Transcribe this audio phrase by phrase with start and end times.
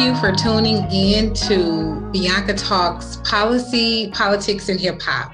[0.00, 5.30] You for tuning in to Bianca Talks Policy, Politics, and Hip Hop.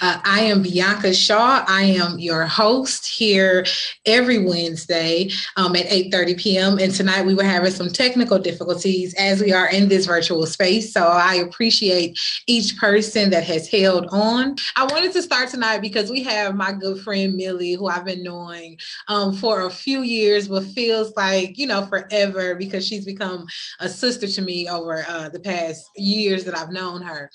[0.00, 1.64] Uh, I am Bianca Shaw.
[1.66, 3.66] I am your host here
[4.06, 6.78] every Wednesday um, at 8:30 p.m.
[6.78, 10.92] And tonight we were having some technical difficulties as we are in this virtual space.
[10.92, 14.56] So I appreciate each person that has held on.
[14.76, 18.22] I wanted to start tonight because we have my good friend Millie, who I've been
[18.22, 23.46] knowing um, for a few years, but feels like you know forever because she's become
[23.80, 27.30] a sister to me over uh, the past years that I've known her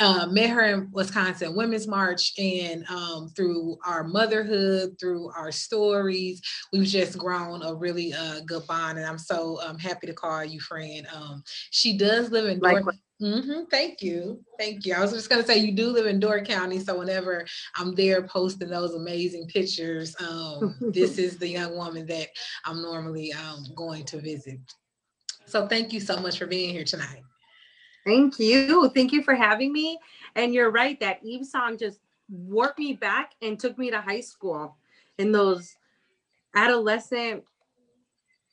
[0.00, 6.40] uh, met her in Wisconsin Women's March, and um, through our motherhood, through our stories,
[6.72, 8.98] we've just grown a really uh, good bond.
[8.98, 11.06] And I'm so um, happy to call you friend.
[11.14, 12.92] Um, she does live in Door.
[13.20, 13.64] Mm-hmm.
[13.68, 14.44] Thank you.
[14.58, 14.94] Thank you.
[14.94, 16.78] I was just going to say you do live in Door County.
[16.78, 17.44] So whenever
[17.76, 22.28] I'm there posting those amazing pictures, um, this is the young woman that
[22.64, 24.60] I'm normally um, going to visit.
[25.46, 27.22] So thank you so much for being here tonight.
[28.08, 28.88] Thank you.
[28.94, 29.98] Thank you for having me.
[30.34, 34.20] And you're right, that Eve song just warped me back and took me to high
[34.22, 34.76] school
[35.18, 35.76] in those
[36.54, 37.44] adolescent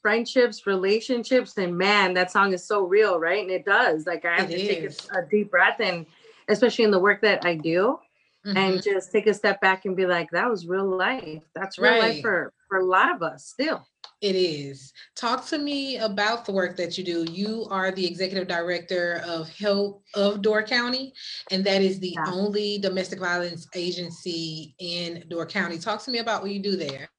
[0.02, 1.58] friendships, relationships.
[1.58, 3.42] And man, that song is so real, right?
[3.42, 4.06] And it does.
[4.06, 4.98] Like I have it to is.
[4.98, 6.06] take a, a, deep breath and
[6.50, 8.00] especially in the work that I do.
[8.45, 8.58] Mm-hmm.
[8.58, 11.42] And just take a step back and be like, that was real life.
[11.56, 12.16] That's real right.
[12.16, 13.88] life for, for a lot of us still.
[14.21, 14.94] It is.
[15.16, 17.25] Talk to me about the work that you do.
[17.31, 21.13] You are the executive director of Help of Door County,
[21.52, 22.31] and that is the yeah.
[22.31, 25.77] only domestic violence agency in Door County.
[25.77, 27.09] Talk to me about what you do there.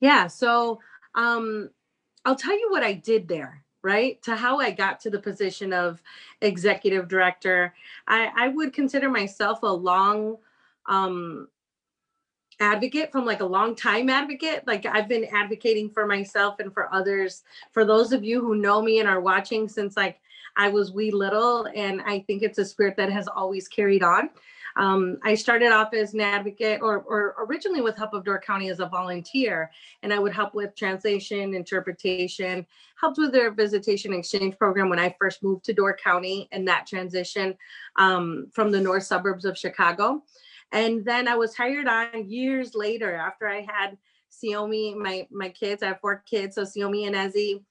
[0.00, 0.80] Yeah, so
[1.14, 1.70] um,
[2.24, 4.20] I'll tell you what I did there, right?
[4.22, 6.02] To how I got to the position of
[6.40, 7.74] executive director.
[8.08, 10.38] I, I would consider myself a long
[10.88, 11.48] um,
[12.60, 14.66] advocate from like a long time advocate.
[14.66, 17.42] Like i've been advocating for myself and for others.
[17.72, 20.20] For those of you who know me and are watching since like
[20.56, 24.30] i was wee little and i think it's a spirit that has always carried on.
[24.76, 28.70] Um, I started off as an advocate or, or originally with Help of Door County
[28.70, 29.70] as a volunteer,
[30.02, 32.66] and I would help with translation, interpretation,
[32.98, 36.86] helped with their visitation exchange program when I first moved to Door County and that
[36.86, 37.56] transition
[37.96, 40.22] um, from the north suburbs of Chicago.
[40.72, 43.98] And then I was hired on years later after I had
[44.30, 45.82] Siomi, my my kids.
[45.82, 47.62] I have four kids, so Siomi and Ezzy,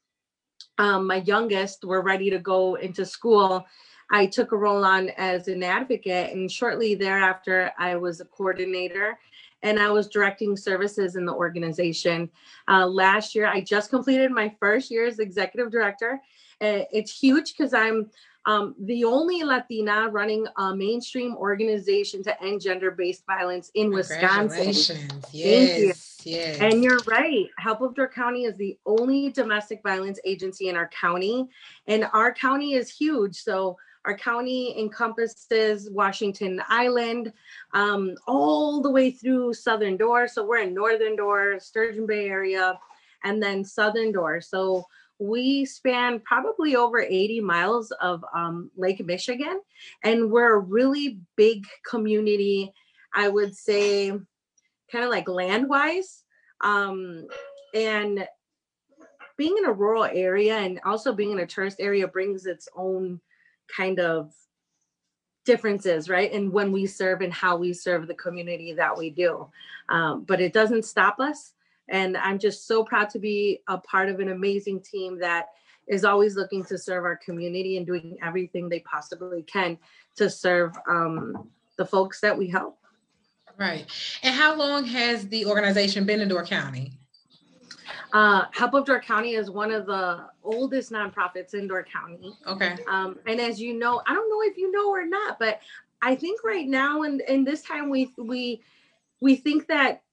[0.78, 3.66] um, my youngest, were ready to go into school.
[4.12, 9.18] I took a role on as an advocate, and shortly thereafter, I was a coordinator
[9.62, 12.30] and I was directing services in the organization.
[12.68, 16.22] Uh, last year, I just completed my first year as executive director.
[16.62, 18.10] Uh, it's huge because I'm
[18.46, 24.74] um, the only Latina running a mainstream organization to end gender-based violence in Wisconsin.
[25.32, 26.58] Yes, yes.
[26.60, 27.48] And you're right.
[27.58, 31.48] Help of Door County is the only domestic violence agency in our county,
[31.88, 33.36] and our county is huge.
[33.36, 37.34] So our county encompasses Washington Island,
[37.74, 40.30] um, all the way through Southern Door.
[40.30, 42.80] So we're in Northern Door, Sturgeon Bay area,
[43.26, 44.42] and then Southern Door.
[44.42, 44.88] So
[45.20, 49.62] we span probably over 80 miles of um, Lake Michigan,
[50.04, 52.74] and we're a really big community.
[53.14, 56.24] I would say, kind of like land wise.
[56.62, 57.28] Um,
[57.74, 58.28] and
[59.38, 63.22] being in a rural area and also being in a tourist area brings its own
[63.76, 64.34] kind of
[65.46, 66.32] differences, right?
[66.34, 69.48] And when we serve and how we serve the community that we do.
[69.88, 71.54] Um, but it doesn't stop us
[71.90, 75.48] and I'm just so proud to be a part of an amazing team that
[75.88, 79.78] is always looking to serve our community and doing everything they possibly can
[80.16, 82.78] to serve um, the folks that we help.
[83.58, 83.86] Right.
[84.24, 86.94] And how long has the organization been in Door County?
[88.14, 92.34] Uh, Help of Door County is one of the oldest nonprofits in Door County.
[92.48, 92.78] Okay.
[92.90, 95.60] Um, and as you know, I don't know if you know or not, but
[96.02, 98.62] I think right now and in, in this time we we
[99.20, 100.04] we think that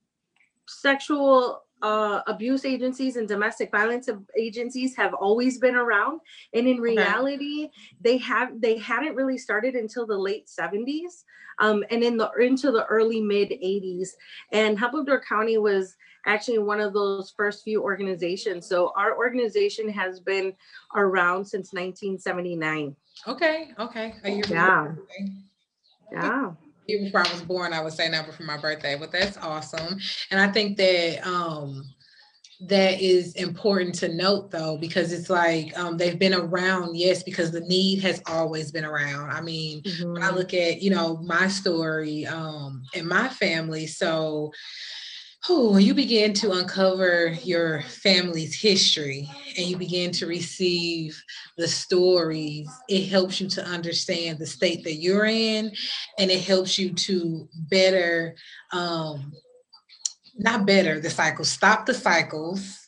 [0.67, 4.09] sexual uh, abuse agencies and domestic violence
[4.39, 6.21] agencies have always been around.
[6.55, 7.73] And in reality okay.
[8.01, 11.25] they have they hadn't really started until the late 70s
[11.59, 14.09] um, and in the into the early mid 80s
[14.53, 15.97] and Door County was
[16.27, 18.67] actually one of those first few organizations.
[18.67, 20.53] So our organization has been
[20.95, 22.97] around since 1979
[23.27, 24.43] okay okay.
[26.13, 26.21] Yeah.
[26.23, 26.51] yeah
[26.87, 29.99] year before I was born, I would say number for my birthday, but that's awesome.
[30.31, 31.85] And I think that um
[32.61, 37.51] that is important to note though because it's like um, they've been around yes because
[37.51, 40.13] the need has always been around i mean mm-hmm.
[40.13, 40.37] when i mm-hmm.
[40.37, 44.51] look at you know my story um, and my family so
[45.49, 51.21] oh, you begin to uncover your family's history and you begin to receive
[51.57, 55.71] the stories, it helps you to understand the state that you're in
[56.19, 58.35] and it helps you to better,
[58.73, 59.33] um,
[60.37, 62.83] not better the cycles, stop the cycles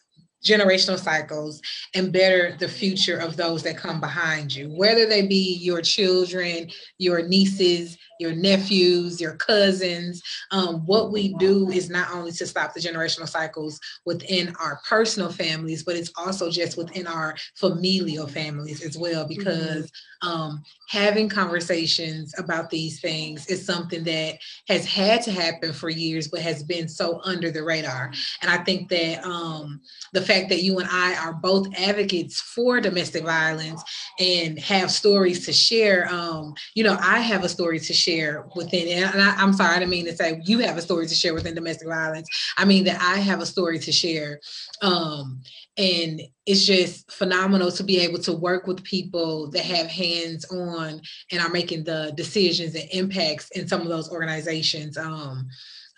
[0.44, 1.60] generational cycles
[1.94, 6.70] and better the future of those that come behind you, whether they be your children,
[6.98, 10.22] your nieces, your nephews, your cousins.
[10.50, 15.30] Um, what we do is not only to stop the generational cycles within our personal
[15.30, 19.38] families, but it's also just within our familial families as well, mm-hmm.
[19.38, 19.90] because
[20.22, 26.28] um, having conversations about these things is something that has had to happen for years,
[26.28, 28.12] but has been so under the radar.
[28.42, 29.80] And I think that um,
[30.12, 33.82] the fact that you and I are both advocates for domestic violence
[34.18, 38.46] and have stories to share, um, you know, I have a story to share share
[38.54, 41.14] within, and I, am sorry, I didn't mean to say you have a story to
[41.14, 42.28] share within domestic violence.
[42.56, 44.40] I mean that I have a story to share.
[44.82, 45.42] Um,
[45.76, 51.00] and it's just phenomenal to be able to work with people that have hands on
[51.30, 55.46] and are making the decisions and impacts in some of those organizations um,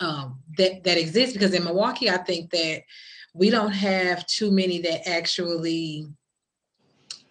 [0.00, 1.32] um, that, that exist.
[1.32, 2.82] Because in Milwaukee, I think that
[3.34, 6.06] we don't have too many that actually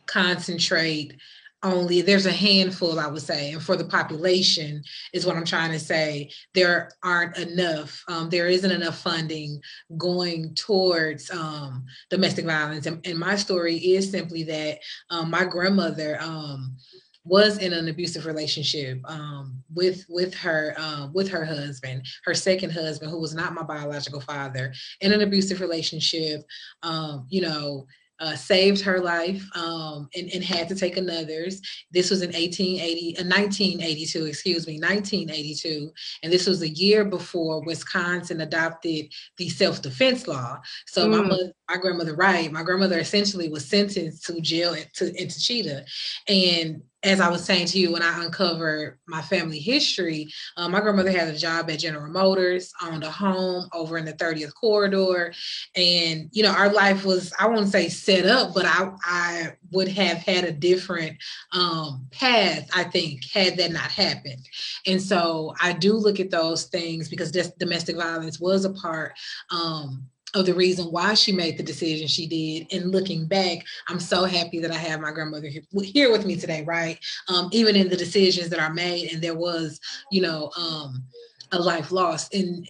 [0.07, 1.15] concentrate
[1.63, 4.81] only there's a handful i would say and for the population
[5.13, 9.59] is what i'm trying to say there aren't enough um, there isn't enough funding
[9.97, 14.79] going towards um, domestic violence and, and, my story is simply that
[15.09, 16.77] um, my grandmother um,
[17.25, 22.71] was in an abusive relationship um, with with her uh, with her husband, her second
[22.71, 26.41] husband, who was not my biological father, in an abusive relationship.
[26.81, 27.85] Um, you know,
[28.19, 31.61] uh, saved her life um, and, and, had to take another's.
[31.91, 35.89] This was in 1880, uh, 1982, excuse me, 1982.
[36.23, 39.05] And this was a year before Wisconsin adopted
[39.37, 40.59] the self-defense law.
[40.87, 41.11] So mm.
[41.11, 45.85] my mother, my grandmother, right, my grandmother essentially was sentenced to jail to, into Taycheedah.
[46.27, 50.81] And as I was saying to you, when I uncovered my family history, um, my
[50.81, 55.33] grandmother had a job at General Motors, owned a home over in the 30th corridor.
[55.75, 59.87] And, you know, our life was, I won't say set up, but I, I would
[59.87, 61.17] have had a different
[61.53, 64.45] um, path, I think, had that not happened.
[64.85, 69.13] And so I do look at those things because domestic violence was a part
[69.51, 72.67] um, of the reason why she made the decision she did.
[72.71, 76.63] And looking back, I'm so happy that I have my grandmother here with me today,
[76.65, 76.99] right?
[77.27, 79.79] Um, even in the decisions that are made, and there was,
[80.11, 81.03] you know, um,
[81.51, 82.33] a life lost.
[82.33, 82.69] And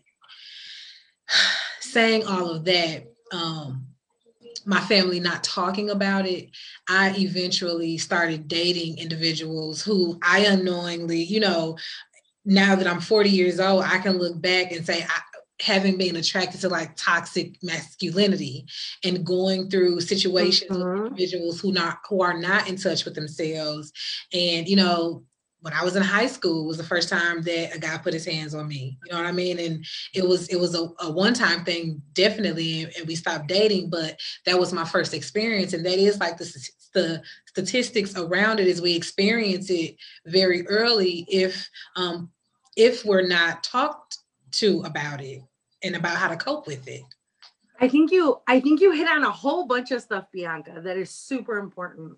[1.82, 3.86] saying all of that, um,
[4.66, 6.50] my family not talking about it,
[6.88, 11.78] I eventually started dating individuals who I unknowingly, you know,
[12.46, 15.22] now that I'm 40 years old, I can look back and say, I,
[15.62, 18.66] having been attracted to like toxic masculinity
[19.04, 21.02] and going through situations mm-hmm.
[21.02, 23.92] with individuals who not who are not in touch with themselves
[24.34, 25.24] and you know
[25.62, 28.26] when I was in high school was the first time that a guy put his
[28.26, 28.98] hands on me.
[29.06, 29.60] You know what I mean?
[29.60, 33.90] And it was it was a, a one-time thing, definitely, and, we stopped dating.
[33.90, 38.68] But that was my first experience, and that is like the the statistics around it
[38.68, 41.26] as we experience it very early.
[41.30, 42.30] If um,
[42.78, 44.18] if we're not talked
[44.52, 45.42] to about it,
[45.84, 47.04] and about how to cope with it.
[47.82, 50.98] I think you I think you hit on a whole bunch of stuff, Bianca, that
[50.98, 52.18] is super important.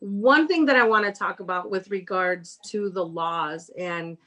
[0.00, 4.18] One thing that I want to talk about with regards to the laws and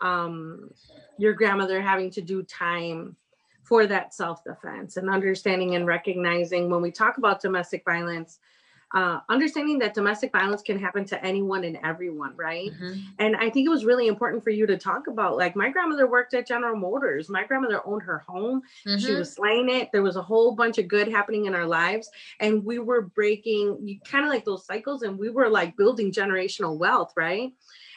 [0.00, 0.70] um,
[1.18, 3.16] your grandmother having to do time
[3.62, 8.38] for that self defense and understanding and recognizing when we talk about domestic violence,
[8.94, 12.70] uh, understanding that domestic violence can happen to anyone and everyone, right?
[12.70, 13.00] Mm-hmm.
[13.18, 15.36] And I think it was really important for you to talk about.
[15.36, 17.28] Like, my grandmother worked at General Motors.
[17.28, 18.62] My grandmother owned her home.
[18.86, 18.98] Mm-hmm.
[18.98, 19.90] She was slaying it.
[19.92, 24.00] There was a whole bunch of good happening in our lives, and we were breaking
[24.04, 27.52] kind of like those cycles, and we were like building generational wealth, right?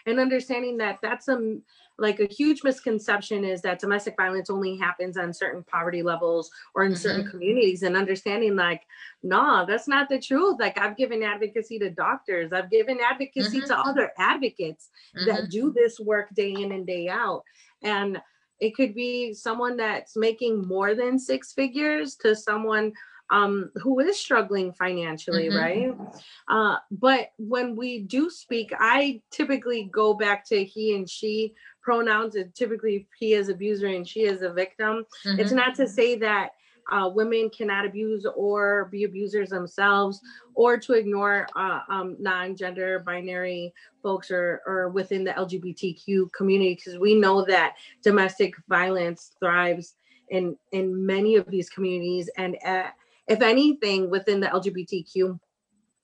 [0.05, 1.59] And understanding that that's a
[1.99, 6.83] like a huge misconception is that domestic violence only happens on certain poverty levels or
[6.83, 7.01] in mm-hmm.
[7.01, 8.83] certain communities and understanding like
[9.23, 13.67] nah that's not the truth like i've given advocacy to doctors i've given advocacy mm-hmm.
[13.67, 15.29] to other advocates mm-hmm.
[15.29, 17.43] that do this work day in and day out
[17.83, 18.21] and
[18.59, 22.91] it could be someone that's making more than six figures to someone
[23.31, 25.57] um, who is struggling financially, mm-hmm.
[25.57, 26.11] right?
[26.47, 32.35] Uh, but when we do speak, I typically go back to he and she pronouns
[32.35, 35.05] is typically he is abuser and she is a victim.
[35.25, 35.39] Mm-hmm.
[35.39, 36.51] It's not to say that
[36.91, 40.19] uh, women cannot abuse or be abusers themselves
[40.55, 46.97] or to ignore uh, um, non-gender binary folks or, or within the lgbtq community because
[46.97, 49.95] we know that domestic violence thrives
[50.29, 52.87] in in many of these communities and uh,
[53.27, 55.39] if anything within the lgbtq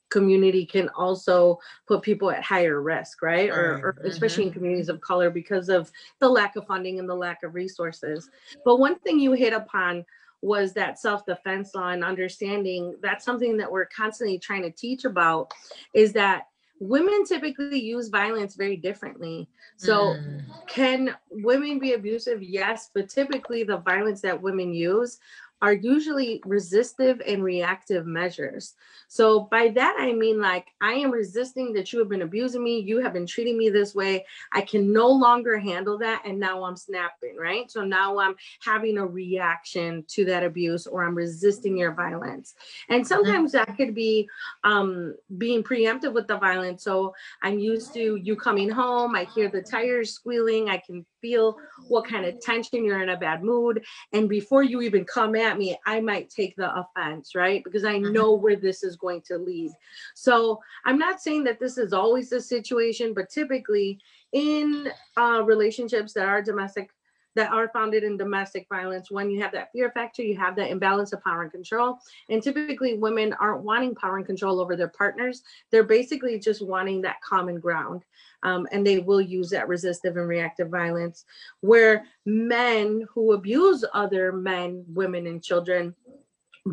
[0.10, 4.50] community can also put people at higher risk right, or, or especially mm-hmm.
[4.50, 8.30] in communities of color because of the lack of funding and the lack of resources
[8.64, 10.06] but one thing you hit upon
[10.42, 15.52] was that self-defense law and understanding that's something that we're constantly trying to teach about
[15.94, 16.44] is that
[16.80, 19.48] women typically use violence very differently.
[19.78, 20.42] So, mm.
[20.68, 22.44] can women be abusive?
[22.44, 25.20] Yes, but typically the violence that women use
[25.62, 28.74] are usually resistive and reactive measures.
[29.08, 32.80] So by that I mean like I am resisting that you have been abusing me,
[32.80, 34.26] you have been treating me this way.
[34.52, 37.72] I can no longer handle that and now I'm snapping, right?
[37.72, 42.56] So now I'm having a reaction to that abuse or I'm resisting your violence.
[42.90, 43.08] And mm-hmm.
[43.08, 44.28] sometimes that could be
[44.64, 46.84] um being preemptive with the violence.
[46.84, 51.58] So I'm used to you coming home, I hear the tires squealing, I can feel
[51.88, 55.58] what kind of tension you're in a bad mood and before you even come at
[55.58, 57.64] me, I might take the offense, right?
[57.64, 58.14] Because I mm-hmm.
[58.14, 59.72] know where this is going to lead.
[60.14, 64.00] So I'm not saying that this is always the situation, but typically
[64.34, 66.90] in uh, relationships that are domestic
[67.36, 69.12] that are founded in domestic violence.
[69.12, 72.00] When you have that fear factor you have that imbalance of power and control.
[72.30, 75.44] And typically women aren't wanting power and control over their partners.
[75.72, 78.04] They're basically just wanting that common ground
[78.44, 81.26] um, and they will use that resistive and reactive violence.
[81.62, 85.96] Where men who abuse other men women and children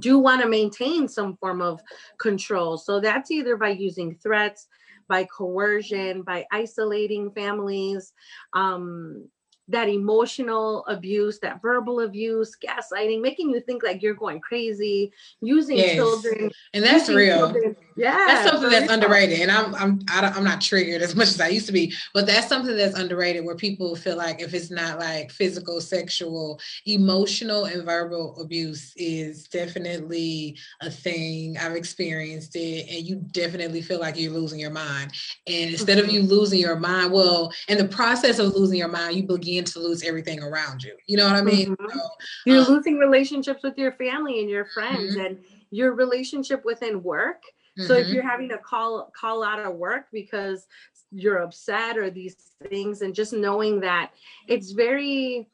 [0.00, 1.82] do want to maintain some form of
[2.18, 2.78] control.
[2.78, 4.68] So that's either by using threats
[5.08, 8.12] by coercion by isolating families
[8.54, 9.28] um,
[9.72, 15.78] that emotional abuse, that verbal abuse, gaslighting, making you think like you're going crazy, using
[15.78, 15.94] yes.
[15.94, 17.50] children, and that's real.
[17.50, 17.76] Children.
[17.96, 18.94] Yeah, that's something that's real.
[18.94, 19.40] underrated.
[19.40, 21.72] And I'm I'm I am i am not triggered as much as I used to
[21.72, 25.80] be, but that's something that's underrated where people feel like if it's not like physical,
[25.80, 31.56] sexual, emotional, and verbal abuse is definitely a thing.
[31.58, 35.12] I've experienced it, and you definitely feel like you're losing your mind.
[35.46, 36.08] And instead mm-hmm.
[36.08, 39.61] of you losing your mind, well, in the process of losing your mind, you begin
[39.62, 40.96] begin to lose everything around you.
[41.06, 41.76] You know what I mean?
[41.76, 41.98] Mm-hmm.
[41.98, 42.08] So,
[42.46, 45.26] you're um, losing relationships with your family and your friends mm-hmm.
[45.26, 45.38] and
[45.70, 47.42] your relationship within work.
[47.78, 47.86] Mm-hmm.
[47.86, 48.14] So if mm-hmm.
[48.14, 50.66] you're having to call call out of work because
[51.10, 52.36] you're upset or these
[52.68, 54.12] things and just knowing that
[54.48, 55.48] it's very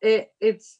[0.00, 0.78] it, it's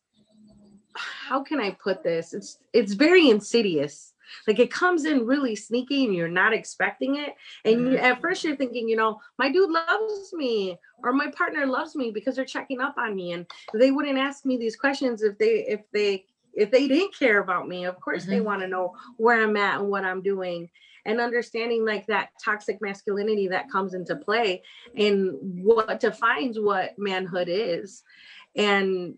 [0.95, 2.35] how can I put this?
[2.35, 4.14] It's it's very insidious
[4.47, 7.35] like it comes in really sneaky and you're not expecting it.
[7.65, 11.67] And you, at first you're thinking, you know, my dude loves me or my partner
[11.67, 13.33] loves me because they're checking up on me.
[13.33, 17.41] And they wouldn't ask me these questions if they if they if they didn't care
[17.41, 17.85] about me.
[17.85, 18.31] Of course mm-hmm.
[18.31, 20.71] they want to know where I'm at and what I'm doing
[21.07, 24.63] and understanding like that toxic masculinity that comes into play
[24.97, 28.03] and what defines what manhood is
[28.57, 29.15] and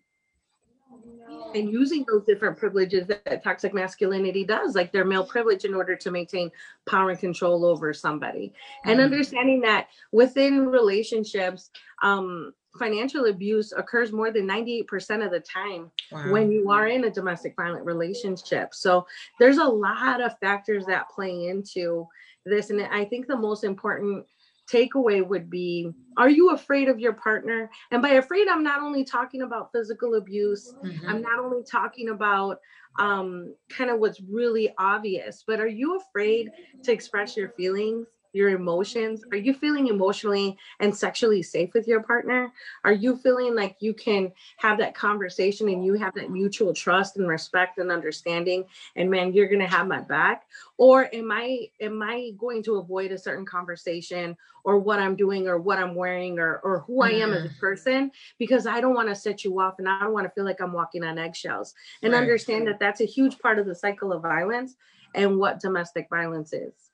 [1.55, 5.97] and using those different privileges that toxic masculinity does, like their male privilege, in order
[5.97, 6.51] to maintain
[6.87, 8.49] power and control over somebody.
[8.49, 8.91] Mm-hmm.
[8.91, 11.71] And understanding that within relationships,
[12.03, 16.31] um, financial abuse occurs more than 98% of the time wow.
[16.31, 18.75] when you are in a domestic violent relationship.
[18.75, 19.07] So
[19.39, 22.07] there's a lot of factors that play into
[22.45, 22.71] this.
[22.71, 24.27] And I think the most important
[24.71, 29.05] takeaway would be are you afraid of your partner and by afraid i'm not only
[29.05, 31.09] talking about physical abuse mm-hmm.
[31.09, 32.59] i'm not only talking about
[32.99, 36.51] um, kind of what's really obvious but are you afraid
[36.83, 38.07] to express your feelings
[38.37, 39.25] your emotions?
[39.33, 42.53] Are you feeling emotionally and sexually safe with your partner?
[42.85, 47.17] Are you feeling like you can have that conversation and you have that mutual trust
[47.17, 48.65] and respect and understanding
[48.95, 50.47] and man, you're going to have my back?
[50.77, 55.47] Or am I am I going to avoid a certain conversation or what I'm doing
[55.47, 57.59] or what I'm wearing or or who I am as a mm-hmm.
[57.59, 60.45] person because I don't want to set you off and I don't want to feel
[60.45, 61.75] like I'm walking on eggshells.
[62.03, 62.21] And right.
[62.21, 64.75] understand that that's a huge part of the cycle of violence
[65.15, 66.86] and what domestic violence is.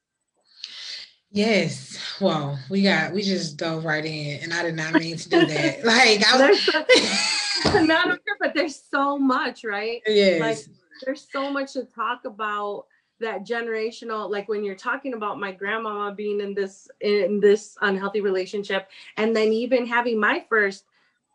[1.33, 1.99] Yes.
[2.21, 5.47] Well, we got we just dove right in, and I did not mean to do
[5.47, 5.85] that.
[5.85, 10.03] like I was not okay, but there's so much, right?
[10.07, 10.41] Yes.
[10.41, 12.85] Like there's so much to talk about
[13.21, 18.21] that generational like when you're talking about my grandmama being in this in this unhealthy
[18.21, 20.85] relationship and then even having my first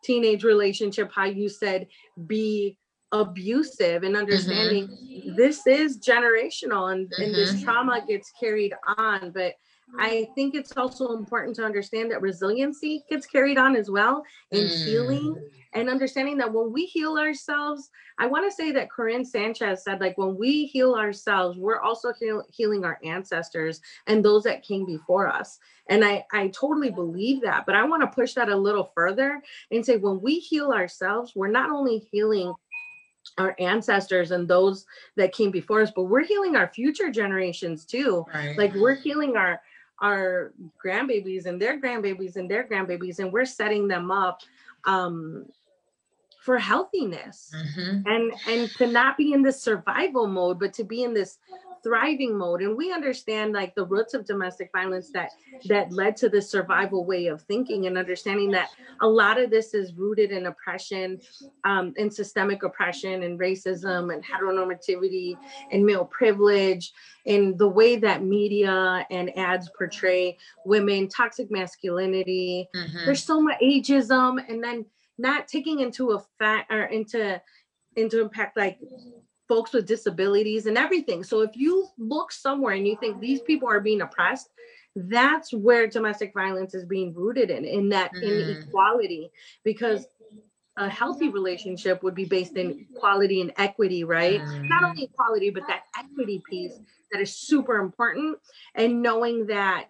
[0.04, 1.88] teenage relationship how you said
[2.28, 2.78] be
[3.14, 5.36] abusive and understanding mm-hmm.
[5.36, 7.24] this is generational and, mm-hmm.
[7.24, 7.64] and this mm-hmm.
[7.64, 9.54] trauma gets carried on but
[9.98, 14.66] I think it's also important to understand that resiliency gets carried on as well in
[14.66, 14.86] mm.
[14.86, 19.84] healing and understanding that when we heal ourselves, I want to say that Corinne Sanchez
[19.84, 24.64] said, like, when we heal ourselves, we're also heal- healing our ancestors and those that
[24.64, 25.60] came before us.
[25.90, 29.42] And I, I totally believe that, but I want to push that a little further
[29.72, 32.54] and say, when we heal ourselves, we're not only healing
[33.38, 34.86] our ancestors and those
[35.18, 38.58] that came before us but we're healing our future generations too right.
[38.58, 39.60] like we're healing our
[40.02, 44.42] our grandbabies and their grandbabies and their grandbabies and we're setting them up
[44.86, 45.46] um
[46.42, 48.08] for healthiness mm-hmm.
[48.08, 51.40] and and to not be in this survival mode but to be in this
[51.84, 55.32] thriving mode and we understand like the roots of domestic violence that
[55.66, 58.70] that led to the survival way of thinking and understanding that
[59.02, 61.20] a lot of this is rooted in oppression
[61.64, 65.38] um, and systemic oppression and racism and heteronormativity
[65.72, 66.94] and male privilege
[67.26, 73.06] and the way that media and ads portray women toxic masculinity mm-hmm.
[73.06, 74.86] there's so much ageism and then
[75.18, 77.42] not taking into effect or into
[77.96, 78.78] into impact like
[79.48, 81.24] folks with disabilities and everything.
[81.24, 84.50] So if you look somewhere and you think these people are being oppressed,
[84.96, 88.24] that's where domestic violence is being rooted in, in that mm.
[88.24, 89.32] inequality.
[89.64, 90.08] Because
[90.78, 94.40] a healthy relationship would be based in equality and equity, right?
[94.42, 94.70] Mm.
[94.70, 96.80] Not only equality, but that equity piece
[97.12, 98.38] that is super important
[98.76, 99.86] and knowing that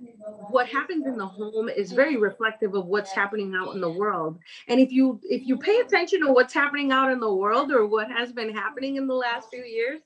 [0.50, 4.38] what happens in the home is very reflective of what's happening out in the world
[4.68, 7.86] and if you if you pay attention to what's happening out in the world or
[7.88, 10.02] what has been happening in the last few years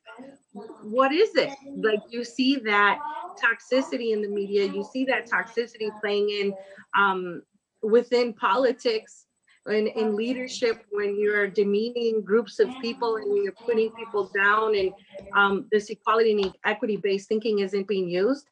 [0.84, 2.98] what is it like you see that
[3.42, 6.54] toxicity in the media you see that toxicity playing in
[6.98, 7.42] um,
[7.82, 9.26] within politics
[9.68, 14.92] in, in leadership when you're demeaning groups of people and you're putting people down and
[15.36, 18.48] um, this equality and equity based thinking isn't being used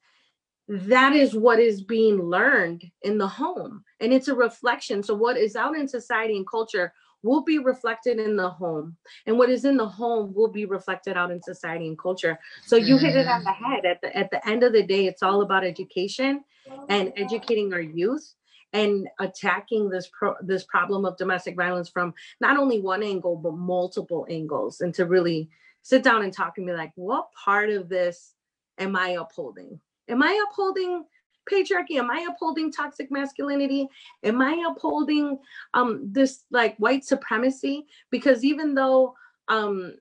[0.70, 3.84] that is what is being learned in the home.
[4.00, 5.01] And it's a reflection.
[5.01, 8.96] So what is out in society and culture will be reflected in the home.
[9.25, 12.40] And what is in the home will be reflected out in society and culture.
[12.66, 13.83] So you hit it on the head.
[13.83, 16.44] At the at the end of the day it's all about education
[16.88, 18.36] and educating our youth
[18.74, 23.53] and attacking this pro- this problem of domestic violence from not only one angle but
[23.53, 25.50] multiple angles and to really
[25.82, 28.36] sit down and talk and be like what part of this
[28.77, 29.79] am i upholding?
[30.08, 31.03] Am i upholding
[31.51, 31.98] patriarchy?
[31.98, 33.88] Am i upholding toxic masculinity?
[34.24, 35.40] Am i upholding
[35.74, 37.88] um this like white supremacy?
[38.12, 39.16] Because even though
[39.48, 39.96] um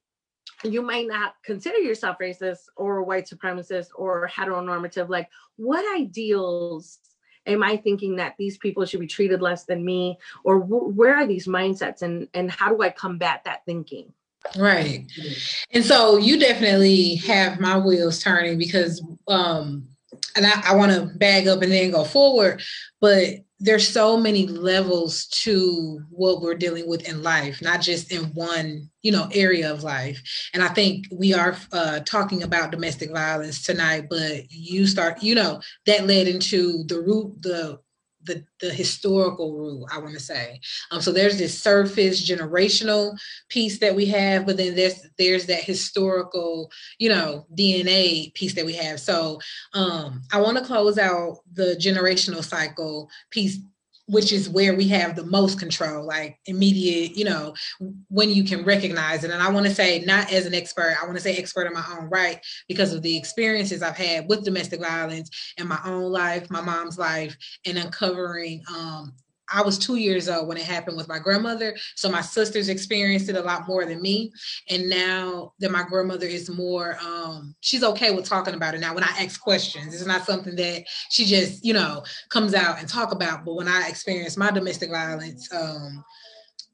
[0.64, 6.98] you might not consider yourself racist or white supremacist or heteronormative like what ideals
[7.48, 10.18] am i thinking that these people should be treated less than me?
[10.44, 14.12] Or where are these mindsets and and how do i combat that thinking?
[14.56, 15.06] Right.
[15.72, 19.88] And so you definitely have my wheels turning because um
[20.37, 22.62] and I, I want to bag up and then go forward,
[23.00, 28.24] but there's so many levels to what we're dealing with in life, not just in
[28.26, 30.22] one, you know, area of life.
[30.54, 35.34] And I think we are uh, talking about domestic violence tonight, but you start, you
[35.34, 37.80] know, that led into the root, the
[38.24, 40.61] the, the historical root, I want to say.
[40.90, 43.16] Um, so there's this surface generational
[43.48, 48.66] piece that we have, but then there's there's that historical, you know, DNA piece that
[48.66, 49.00] we have.
[49.00, 49.38] So
[49.74, 53.59] um, I want to close out the generational cycle piece
[54.08, 57.54] which is where we have the most control, like immediate, you know,
[58.08, 59.30] when you can recognize it.
[59.30, 61.74] And I want to say, not as an expert, I want to say expert in
[61.74, 66.10] my own right because of the experiences I've had with domestic violence in my own
[66.10, 69.12] life, my mom's life, and uncovering um,
[69.52, 71.76] I was two years old when it happened with my grandmother.
[71.96, 74.32] So my sisters experienced it a lot more than me.
[74.68, 78.94] And now that my grandmother is more, um, she's okay with talking about it now.
[78.94, 82.88] When I ask questions, it's not something that she just, you know, comes out and
[82.88, 83.44] talk about.
[83.44, 86.04] But when I experienced my domestic violence, um,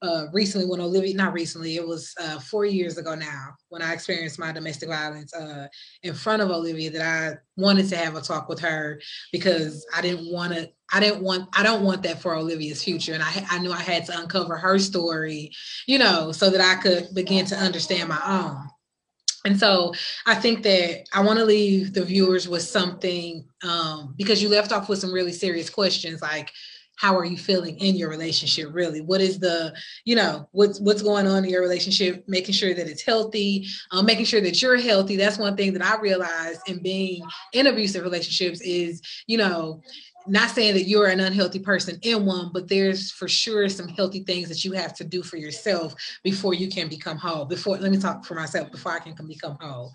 [0.04, 3.94] uh, recently when Olivia, not recently, it was uh, four years ago now when I
[3.94, 5.66] experienced my domestic violence uh,
[6.02, 9.00] in front of Olivia that I wanted to have a talk with her
[9.32, 13.14] because I didn't want to, I didn't want, I don't want that for Olivia's future.
[13.14, 15.50] And I, I knew I had to uncover her story,
[15.86, 18.68] you know, so that I could begin to understand my own.
[19.46, 19.92] And so
[20.26, 24.72] I think that I want to leave the viewers with something um, because you left
[24.72, 26.50] off with some really serious questions like,
[26.96, 29.00] how are you feeling in your relationship really?
[29.00, 32.88] What is the you know what's what's going on in your relationship making sure that
[32.88, 35.16] it's healthy um, making sure that you're healthy.
[35.16, 39.82] That's one thing that i realized in being in abusive relationships is you know
[40.26, 44.20] not saying that you're an unhealthy person in one, but there's for sure some healthy
[44.24, 47.44] things that you have to do for yourself before you can become whole.
[47.44, 49.92] Before, let me talk for myself before I can become whole.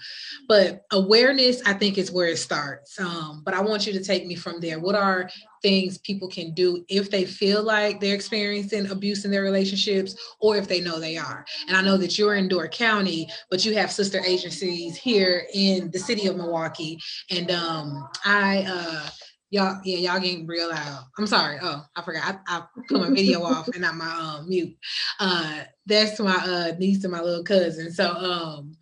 [0.47, 2.99] But awareness, I think, is where it starts.
[2.99, 4.79] Um, but I want you to take me from there.
[4.79, 5.29] What are
[5.61, 10.57] things people can do if they feel like they're experiencing abuse in their relationships or
[10.57, 11.45] if they know they are?
[11.67, 15.89] And I know that you're in Door County, but you have sister agencies here in
[15.91, 16.99] the city of Milwaukee.
[17.31, 19.09] And um, I, uh,
[19.51, 21.05] Y'all, yeah, y'all getting real loud.
[21.17, 21.57] I'm sorry.
[21.61, 22.41] Oh, I forgot.
[22.47, 24.77] I, I put my video off and not my um mute.
[25.19, 27.91] Uh that's my uh niece and my little cousin.
[27.91, 28.77] So um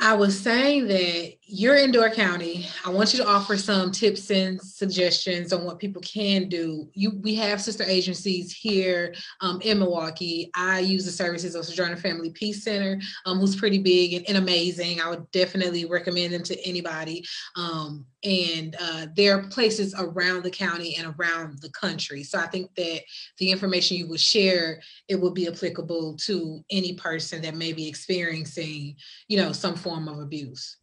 [0.00, 2.66] I was saying that you're in Door County.
[2.84, 6.90] I want you to offer some tips and suggestions on what people can do.
[6.94, 10.50] You, we have sister agencies here um, in Milwaukee.
[10.54, 14.36] I use the services of Sojourner Family Peace Center, um, who's pretty big and, and,
[14.36, 15.00] amazing.
[15.00, 17.24] I would definitely recommend them to anybody.
[17.56, 22.22] Um, and uh, there are places around the county and around the country.
[22.22, 23.02] So I think that
[23.38, 27.86] the information you will share, it will be applicable to any person that may be
[27.86, 28.96] experiencing,
[29.28, 30.78] you know, some form of abuse.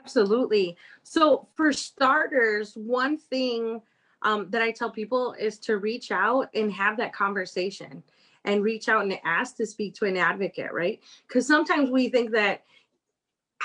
[0.00, 0.76] Absolutely.
[1.02, 3.82] So for starters, one thing
[4.22, 8.02] um, that I tell people is to reach out and have that conversation
[8.44, 11.00] and reach out and ask to speak to an advocate, right?
[11.26, 12.62] Because sometimes we think that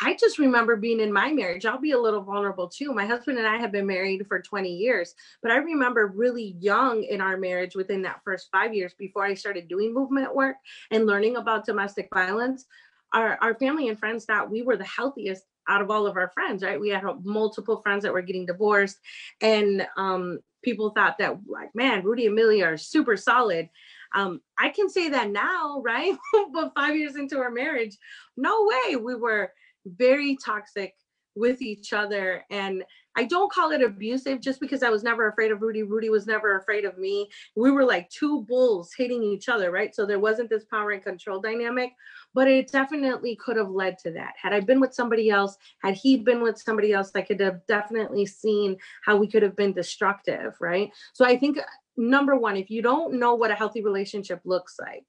[0.02, 1.66] I just remember being in my marriage.
[1.66, 2.94] I'll be a little vulnerable too.
[2.94, 7.04] My husband and I have been married for 20 years, but I remember really young
[7.04, 10.56] in our marriage within that first five years before I started doing movement work
[10.90, 12.66] and learning about domestic violence.
[13.14, 16.30] Our, our family and friends thought we were the healthiest out of all of our
[16.30, 16.80] friends, right?
[16.80, 18.98] We had multiple friends that were getting divorced,
[19.42, 23.70] and um, people thought that, like, man, Rudy and Millie are super solid.
[24.16, 26.18] Um, I can say that now, right?
[26.54, 27.98] but five years into our marriage,
[28.36, 28.96] no way.
[28.96, 29.54] We were
[29.86, 30.94] very toxic
[31.36, 32.46] with each other.
[32.50, 32.84] And
[33.16, 35.84] I don't call it abusive just because I was never afraid of Rudy.
[35.84, 37.30] Rudy was never afraid of me.
[37.56, 39.94] We were like two bulls hitting each other, right?
[39.94, 41.92] So there wasn't this power and control dynamic,
[42.34, 44.34] but it definitely could have led to that.
[44.42, 47.66] Had I been with somebody else, had he been with somebody else, I could have
[47.68, 50.92] definitely seen how we could have been destructive, right?
[51.14, 51.64] So I think uh,
[51.98, 55.06] number one, if you don't know what a healthy relationship looks like,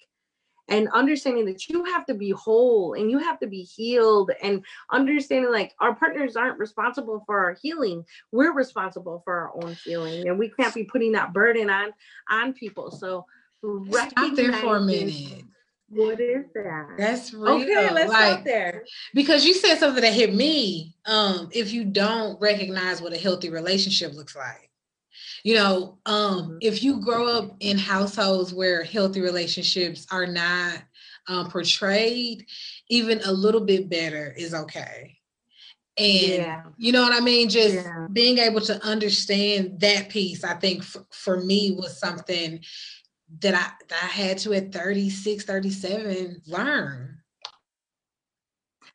[0.68, 4.64] and understanding that you have to be whole and you have to be healed and
[4.90, 8.04] understanding like our partners aren't responsible for our healing.
[8.32, 11.92] We're responsible for our own healing and we can't be putting that burden on
[12.30, 12.90] on people.
[12.90, 13.26] So
[13.90, 15.44] stop there for a minute.
[15.90, 16.94] what is that?
[16.96, 18.84] That's real okay let's like, stop there.
[19.12, 23.50] because you said something that hit me um if you don't recognize what a healthy
[23.50, 24.70] relationship looks like
[25.44, 26.56] you know um, mm-hmm.
[26.60, 30.82] if you grow up in households where healthy relationships are not
[31.28, 32.44] um, portrayed
[32.88, 35.16] even a little bit better is okay
[35.96, 36.62] and yeah.
[36.76, 38.08] you know what i mean just yeah.
[38.12, 42.58] being able to understand that piece i think f- for me was something
[43.40, 47.18] that I, that I had to at 36 37 learn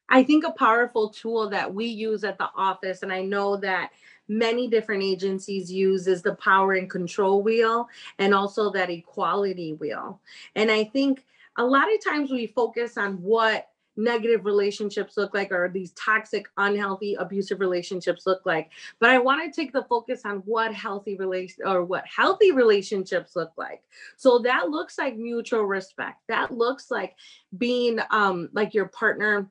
[0.10, 3.92] I think a powerful tool that we use at the office, and I know that
[4.30, 7.90] many different agencies use is the power and control wheel
[8.20, 10.22] and also that equality wheel.
[10.56, 11.26] And I think
[11.58, 16.48] a lot of times we focus on what negative relationships look like or these toxic
[16.58, 18.70] unhealthy abusive relationships look like.
[19.00, 23.36] But i want to take the focus on what healthy relation or what healthy relationships
[23.36, 23.84] look like.
[24.16, 26.22] So that looks like mutual respect.
[26.30, 27.16] That looks like
[27.58, 29.50] being um like your partner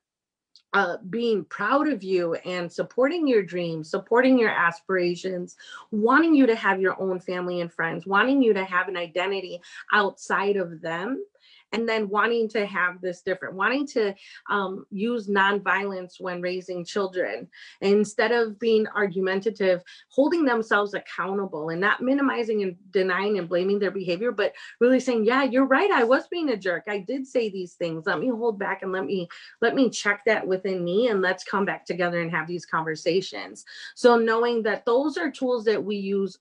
[0.75, 5.57] uh, being proud of you and supporting your dreams, supporting your aspirations,
[5.91, 9.61] wanting you to have your own family and friends, wanting you to have an identity
[9.93, 11.25] outside of them
[11.73, 14.15] and then wanting to have this different, wanting to
[14.51, 17.49] um, use nonviolence when raising children
[17.81, 23.91] instead of being argumentative, holding themselves accountable and not minimizing and denying and blaming their
[23.91, 25.91] behavior, but really saying, "Yeah, you're right.
[25.91, 26.85] I was being a jerk.
[26.89, 28.07] I did say these things.
[28.07, 29.29] Let me hold back and let me
[29.61, 33.65] let me check that within me, and let's come back together and have these conversations."
[33.95, 36.39] So knowing that those are tools that we use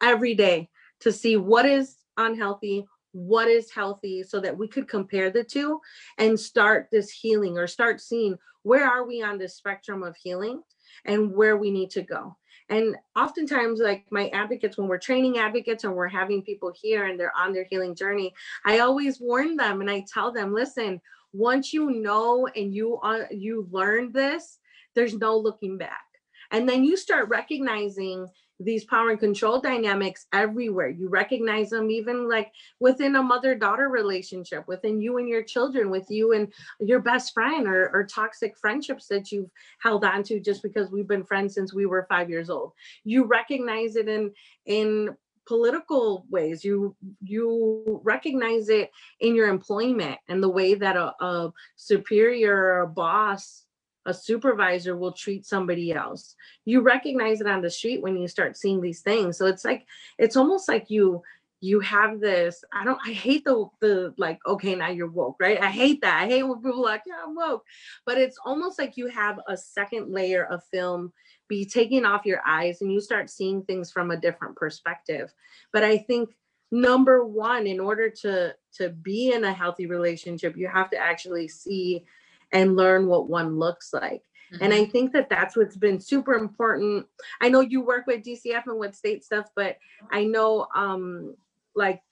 [0.00, 5.30] every day to see what is unhealthy, what is healthy so that we could compare
[5.30, 5.80] the two
[6.18, 10.62] and start this healing or start seeing where are we on this spectrum of healing
[11.04, 12.36] and where we need to go.
[12.68, 17.18] And oftentimes like my advocates when we're training advocates and we're having people here and
[17.18, 18.32] they're on their healing journey
[18.64, 21.00] i always warn them and i tell them listen
[21.32, 24.60] once you know and you are you learn this
[24.94, 26.04] there's no looking back.
[26.50, 28.26] And then you start recognizing
[28.60, 30.88] these power and control dynamics everywhere.
[30.88, 35.90] You recognize them even like within a mother daughter relationship, within you and your children,
[35.90, 40.40] with you and your best friend, or, or toxic friendships that you've held on to
[40.40, 42.72] just because we've been friends since we were five years old.
[43.04, 44.32] You recognize it in
[44.66, 51.12] in political ways you you recognize it in your employment and the way that a,
[51.24, 53.64] a superior or a boss
[54.10, 56.34] a supervisor will treat somebody else.
[56.64, 59.38] You recognize it on the street when you start seeing these things.
[59.38, 59.86] So it's like
[60.18, 61.22] it's almost like you
[61.62, 65.60] you have this i don't i hate the the like okay now you're woke right
[65.60, 67.62] i hate that i hate when people like yeah i'm woke
[68.06, 71.12] but it's almost like you have a second layer of film
[71.48, 75.34] be taking off your eyes and you start seeing things from a different perspective
[75.70, 76.30] but i think
[76.70, 81.46] number one in order to to be in a healthy relationship you have to actually
[81.46, 82.06] see
[82.52, 84.62] and learn what one looks like mm-hmm.
[84.62, 87.06] and i think that that's what's been super important
[87.40, 89.76] i know you work with dcf and with state stuff but
[90.10, 91.34] i know um
[91.74, 92.02] like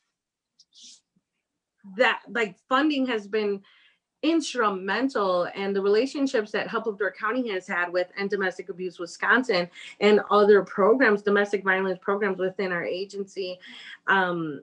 [1.96, 3.62] that like funding has been
[4.22, 8.98] instrumental and the relationships that Help of Door County has had with End Domestic Abuse
[8.98, 9.70] Wisconsin
[10.00, 13.58] and other programs, domestic violence programs within our agency,
[14.08, 14.60] um,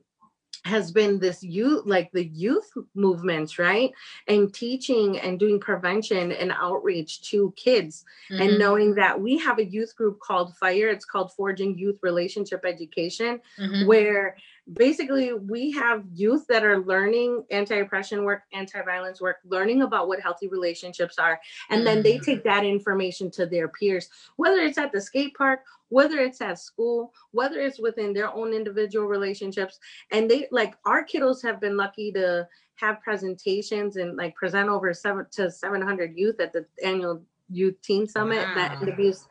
[0.65, 3.91] has been this youth like the youth movements right
[4.27, 8.41] and teaching and doing prevention and outreach to kids mm-hmm.
[8.41, 12.65] and knowing that we have a youth group called fire it's called forging youth relationship
[12.65, 13.85] education mm-hmm.
[13.85, 14.35] where
[14.73, 20.47] basically we have youth that are learning anti-oppression work anti-violence work learning about what healthy
[20.47, 22.23] relationships are and then they mm-hmm.
[22.23, 26.57] take that information to their peers whether it's at the skate park whether it's at
[26.57, 29.79] school whether it's within their own individual relationships
[30.11, 34.93] and they like our kiddos have been lucky to have presentations and like present over
[34.93, 38.55] seven to 700 youth at the annual youth teen summit wow.
[38.55, 39.27] that abuse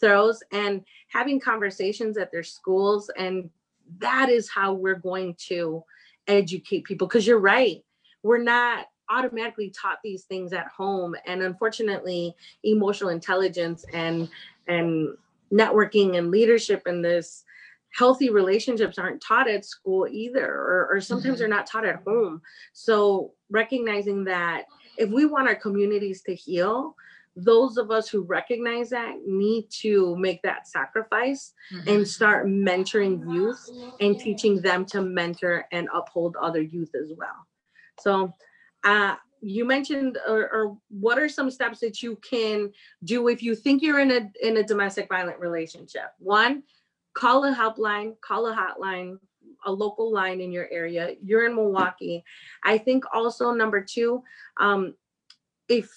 [0.00, 3.50] throws and having conversations at their schools and
[3.98, 5.82] that is how we're going to
[6.26, 7.82] educate people because you're right
[8.22, 14.28] we're not automatically taught these things at home and unfortunately emotional intelligence and
[14.66, 15.16] and
[15.52, 17.44] networking and leadership and this
[17.96, 21.38] healthy relationships aren't taught at school either or, or sometimes mm-hmm.
[21.38, 22.42] they're not taught at home
[22.74, 24.64] so recognizing that
[24.98, 26.94] if we want our communities to heal
[27.44, 31.88] those of us who recognize that need to make that sacrifice mm-hmm.
[31.88, 33.68] and start mentoring youth
[34.00, 37.46] and teaching them to mentor and uphold other youth as well.
[38.00, 38.32] So,
[38.84, 42.72] uh, you mentioned or, or, what are some steps that you can
[43.04, 46.60] do if you think you're in a in a domestic violent relationship one
[47.14, 49.16] call a helpline call a hotline
[49.64, 52.24] a local line in your area you're in milwaukee
[52.64, 54.20] i think also number two
[54.58, 54.92] um,
[55.68, 55.88] if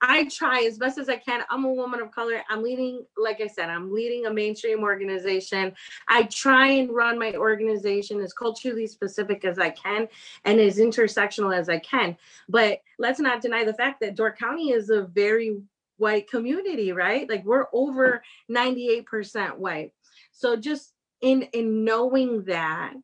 [0.00, 1.42] I try as best as I can.
[1.50, 2.42] I'm a woman of color.
[2.48, 5.72] I'm leading, like I said, I'm leading a mainstream organization.
[6.08, 10.08] I try and run my organization as culturally specific as I can
[10.44, 12.16] and as intersectional as I can.
[12.48, 15.60] But let's not deny the fact that Door County is a very
[15.96, 17.28] white community, right?
[17.28, 19.92] Like we're over 98% white.
[20.30, 22.94] So just in in knowing that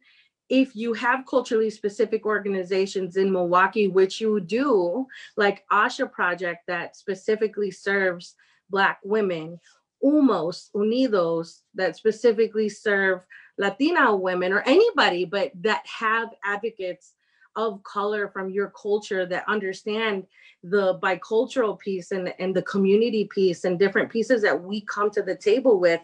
[0.48, 6.96] if you have culturally specific organizations in Milwaukee, which you do, like Asha Project that
[6.96, 8.34] specifically serves
[8.70, 9.58] Black women,
[10.04, 13.20] Umos, Unidos that specifically serve
[13.56, 17.14] Latina women or anybody, but that have advocates
[17.56, 20.26] of color from your culture that understand
[20.62, 25.22] the bicultural piece and, and the community piece and different pieces that we come to
[25.22, 26.00] the table with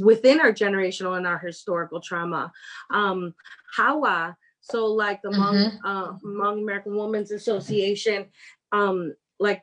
[0.00, 2.52] within our generational and our historical trauma.
[2.90, 3.34] Um,
[3.76, 5.40] HAWA, so like the mm-hmm.
[5.40, 8.26] Hmong, uh, Hmong American Women's Association,
[8.70, 9.62] um, like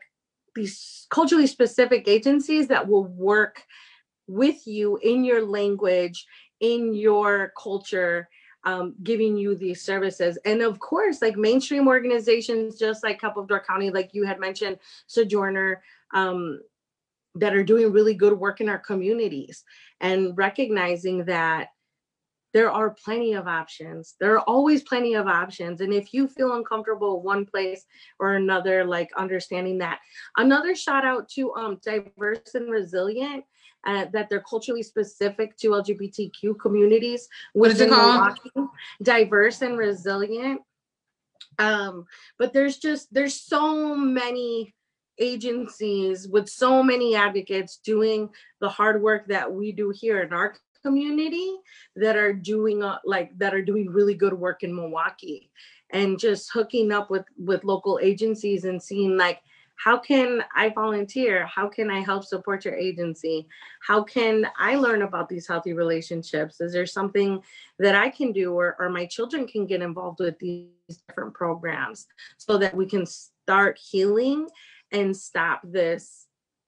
[0.56, 3.64] these culturally specific agencies that will work
[4.28, 6.26] with you in your language,
[6.60, 8.30] in your culture,
[8.66, 10.38] um, giving you these services.
[10.46, 14.40] And of course, like mainstream organizations, just like Help of Door County, like you had
[14.40, 15.82] mentioned, Sojourner,
[16.14, 16.60] um,
[17.40, 19.64] that are doing really good work in our communities
[20.02, 21.70] and recognizing that
[22.54, 24.16] there are plenty of options.
[24.20, 25.82] There are always plenty of options.
[25.82, 27.86] And if you feel uncomfortable one place
[28.20, 30.00] or another, like understanding that.
[30.38, 33.44] Another shout out to um, diverse and resilient.
[33.86, 37.30] Uh, that they're culturally specific to LGBTQ communities.
[37.54, 38.38] What is it called?
[38.54, 40.60] Milwaukee, diverse and resilient.
[41.60, 42.06] Um,
[42.38, 44.76] but there's just there's so many
[45.20, 48.30] agencies with so many advocates doing
[48.62, 51.58] the hard work that we do here in our community
[51.96, 55.52] that are doing uh, like that are doing really good work in Milwaukee
[55.92, 59.42] and just hooking up with with local agencies and seeing like
[59.80, 61.46] how can I volunteer?
[61.46, 63.48] How can I help support your agency?
[63.82, 66.60] How can I learn about these healthy relationships?
[66.60, 67.42] Is there something
[67.80, 70.68] that I can do or, or my children can get involved with these
[71.08, 74.50] different programs so that we can start healing
[74.92, 76.28] and stop this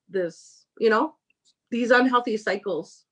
[0.10, 1.15] this you know
[1.69, 3.05] these unhealthy cycles.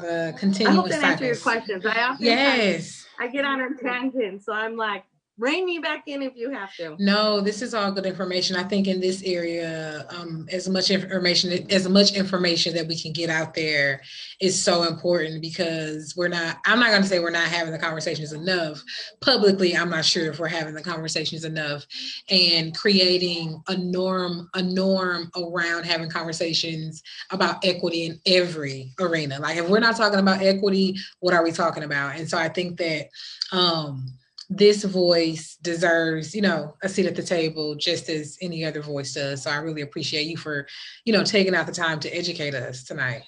[0.00, 1.86] The continuous I hope that answer your questions.
[1.86, 3.06] I often yes.
[3.18, 5.04] I get on a tangent, so I'm like
[5.38, 6.96] rein me back in if you have to.
[6.98, 8.56] No, this is all good information.
[8.56, 13.12] I think in this area, um, as much information as much information that we can
[13.12, 14.02] get out there
[14.40, 16.58] is so important because we're not.
[16.66, 18.82] I'm not going to say we're not having the conversations enough
[19.20, 19.76] publicly.
[19.76, 21.86] I'm not sure if we're having the conversations enough,
[22.28, 29.38] and creating a norm, a norm around having conversations about equity in every arena.
[29.38, 32.16] Like if we're not talking about equity, what are we talking about?
[32.16, 33.08] And so I think that.
[33.52, 34.17] Um,
[34.50, 39.12] this voice deserves, you know, a seat at the table just as any other voice
[39.12, 39.42] does.
[39.42, 40.66] So I really appreciate you for,
[41.04, 43.22] you know, taking out the time to educate us tonight.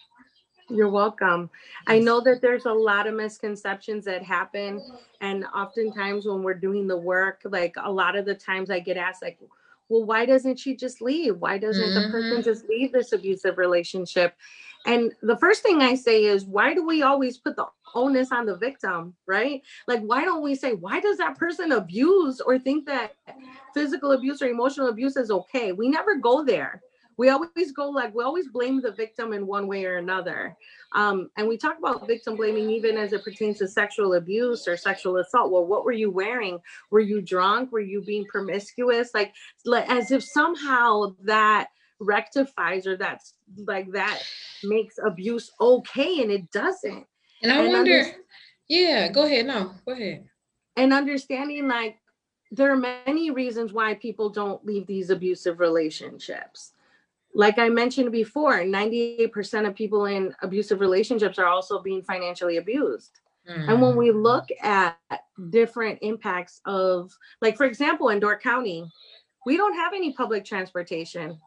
[0.71, 1.51] You're welcome.
[1.89, 4.81] I know that there's a lot of misconceptions that happen.
[5.21, 8.97] And oftentimes when we're doing the work, like a lot of the times I get
[8.97, 9.39] asked, like,
[9.89, 11.39] well, why doesn't she just leave?
[11.39, 12.03] Why doesn't mm-hmm.
[12.03, 12.43] the person mm-hmm.
[12.43, 14.35] just leave this abusive relationship?
[14.87, 18.46] And the first thing I say is, why do we always put the onus on
[18.46, 19.62] the victim, right?
[19.87, 23.14] Like, why don't we say, why does that person abuse or think that
[23.74, 25.72] physical abuse or emotional abuse is okay?
[25.72, 26.83] We never go there.
[27.16, 30.57] We always go like, we always blame the victim in one way or another.
[30.92, 34.79] Um, and we talk about victim blaming even as it pertains to sexual abuse or
[34.79, 35.53] sexual assault.
[35.53, 36.61] Well, what were you wearing?
[36.90, 37.72] Were you drunk?
[37.72, 39.11] Were you being promiscuous?
[39.12, 39.35] Like,
[39.66, 41.68] like as if somehow that
[42.00, 43.35] rectifies or that's
[43.66, 44.22] like that
[44.64, 47.07] makes abuse okay and it doesn't
[47.42, 48.12] and i and wonder under-
[48.68, 50.24] yeah go ahead no go ahead
[50.76, 51.96] and understanding like
[52.53, 56.72] there are many reasons why people don't leave these abusive relationships
[57.35, 63.20] like i mentioned before 98% of people in abusive relationships are also being financially abused
[63.48, 63.68] mm.
[63.68, 64.22] and when we mm.
[64.22, 64.96] look at
[65.50, 68.85] different impacts of like for example in door county
[69.46, 71.38] we don't have any public transportation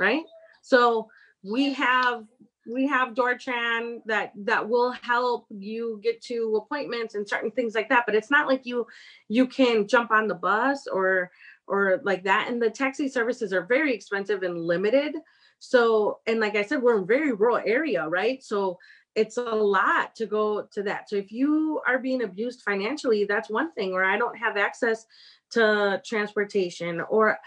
[0.00, 0.24] right?
[0.62, 1.08] So
[1.44, 2.24] we have
[2.70, 7.88] we have Doortran that that will help you get to appointments and certain things like
[7.88, 8.04] that.
[8.06, 8.86] But it's not like you
[9.28, 11.30] you can jump on the bus or
[11.66, 12.48] or like that.
[12.48, 15.16] And the taxi services are very expensive and limited.
[15.58, 18.42] So and like I said, we're in very rural area, right?
[18.42, 18.78] So
[19.14, 21.08] it's a lot to go to that.
[21.10, 23.92] So if you are being abused financially, that's one thing.
[23.92, 25.04] Or I don't have access
[25.50, 27.38] to transportation or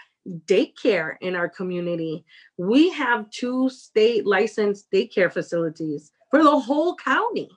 [0.46, 2.24] daycare in our community.
[2.56, 7.50] We have two state licensed daycare facilities for the whole county.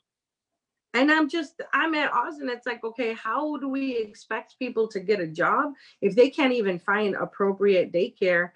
[0.94, 2.50] And I'm just, I'm at Austin.
[2.50, 6.54] It's like, okay, how do we expect people to get a job if they can't
[6.54, 8.52] even find appropriate daycare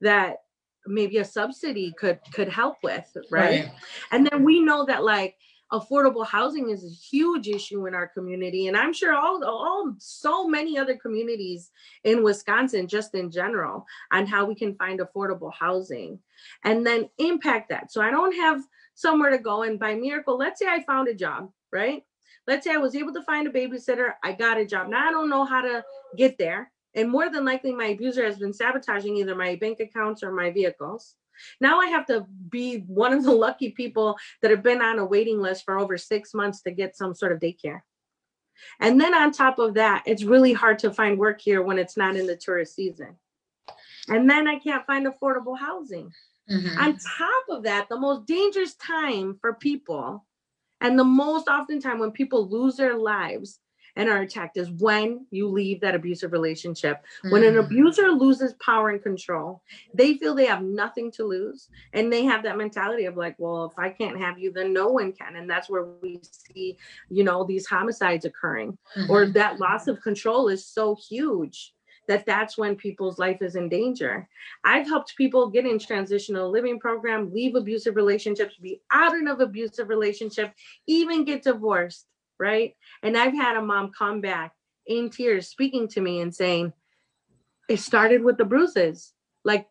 [0.00, 0.42] that
[0.86, 3.64] maybe a subsidy could could help with, right?
[3.64, 3.70] right.
[4.12, 5.36] And then we know that like
[5.72, 10.46] affordable housing is a huge issue in our community and i'm sure all all so
[10.46, 11.72] many other communities
[12.04, 16.18] in wisconsin just in general on how we can find affordable housing
[16.64, 17.90] and then impact that.
[17.90, 18.62] So i don't have
[18.94, 22.04] somewhere to go and by miracle let's say i found a job right?
[22.46, 24.88] Let's say i was able to find a babysitter i got a job.
[24.88, 25.84] Now i don't know how to
[26.16, 30.22] get there and more than likely my abuser has been sabotaging either my bank accounts
[30.22, 31.16] or my vehicles
[31.60, 35.04] now I have to be one of the lucky people that have been on a
[35.04, 37.80] waiting list for over six months to get some sort of daycare.
[38.80, 41.96] And then on top of that, it's really hard to find work here when it's
[41.96, 43.16] not in the tourist season.
[44.08, 46.10] And then I can't find affordable housing.
[46.50, 46.78] Mm-hmm.
[46.78, 50.24] On top of that, the most dangerous time for people,
[50.80, 53.58] and the most often time when people lose their lives
[53.96, 57.04] and are attacked is when you leave that abusive relationship.
[57.24, 57.32] Mm.
[57.32, 57.64] When an mm.
[57.64, 59.62] abuser loses power and control,
[59.94, 61.68] they feel they have nothing to lose.
[61.94, 64.88] And they have that mentality of like, well, if I can't have you, then no
[64.88, 65.36] one can.
[65.36, 66.76] And that's where we see,
[67.10, 69.10] you know, these homicides occurring mm-hmm.
[69.10, 71.72] or that loss of control is so huge
[72.08, 74.28] that that's when people's life is in danger.
[74.64, 79.88] I've helped people get in transitional living program, leave abusive relationships, be out of abusive
[79.88, 80.52] relationship,
[80.86, 82.06] even get divorced
[82.38, 82.74] right?
[83.02, 84.52] And I've had a mom come back
[84.86, 86.72] in tears speaking to me and saying,
[87.68, 89.12] it started with the bruises,
[89.44, 89.66] like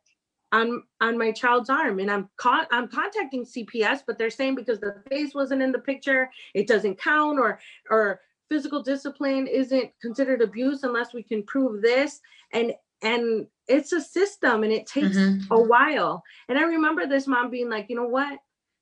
[0.52, 2.00] on on my child's arm.
[2.00, 5.80] And I'm con- I'm contacting CPS, but they're saying because the face wasn't in the
[5.80, 11.82] picture, it doesn't count, or or physical discipline isn't considered abuse unless we can prove
[11.82, 12.20] this.
[12.54, 15.54] And and it's a system and it takes mm-hmm.
[15.54, 16.24] a while.
[16.50, 18.40] And I remember this mom being like, you know what?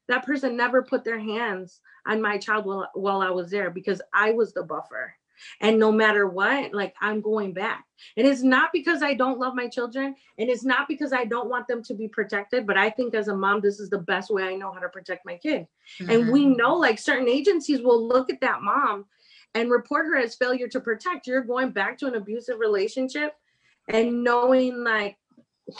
[0.08, 4.02] That person never put their hands on my child while, while I was there because
[4.14, 5.14] I was the buffer.
[5.62, 7.86] And no matter what, like I'm going back.
[8.18, 11.50] And it's not because I don't love my children and it's not because I don't
[11.50, 14.30] want them to be protected, but I think as a mom, this is the best
[14.30, 15.68] way I know how to protect my kid.
[16.00, 16.12] Mm-hmm.
[16.12, 16.58] And we mm-hmm.
[16.58, 19.06] know like certain agencies will look at that mom
[19.56, 21.28] and report her as failure to protect.
[21.28, 23.36] You're going back to an abusive relationship
[23.88, 25.18] and knowing like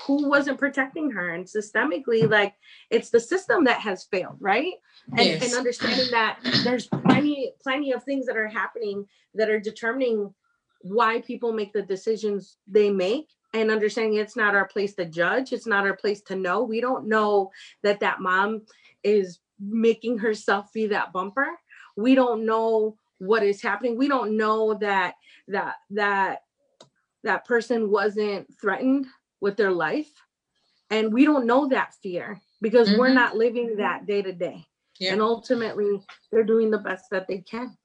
[0.06, 1.34] who wasn't protecting her.
[1.34, 2.56] And systemically like
[2.90, 4.74] it's the system that has failed right?
[5.12, 5.44] And, yes.
[5.46, 9.06] and understanding that there's plenty plenty of things that are happening
[9.36, 10.34] that are determining
[10.82, 13.30] why people make the decisions they make.
[13.54, 16.64] And understanding it's not our place to judge it's not our place to know.
[16.64, 17.52] We don't know
[17.84, 18.64] that that mom
[19.04, 21.48] is making herself be that bumper.
[21.96, 23.98] We don't know what is happening.
[23.98, 25.16] We don't know that
[25.50, 26.40] that that
[27.24, 29.08] that person wasn't threatened
[29.44, 30.10] with their life
[30.90, 33.00] and we don't know that fear because mm-hmm.
[33.00, 34.66] we're not living that day to day
[35.02, 37.78] and ultimately they're doing the best that they can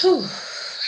[0.00, 0.24] Whew.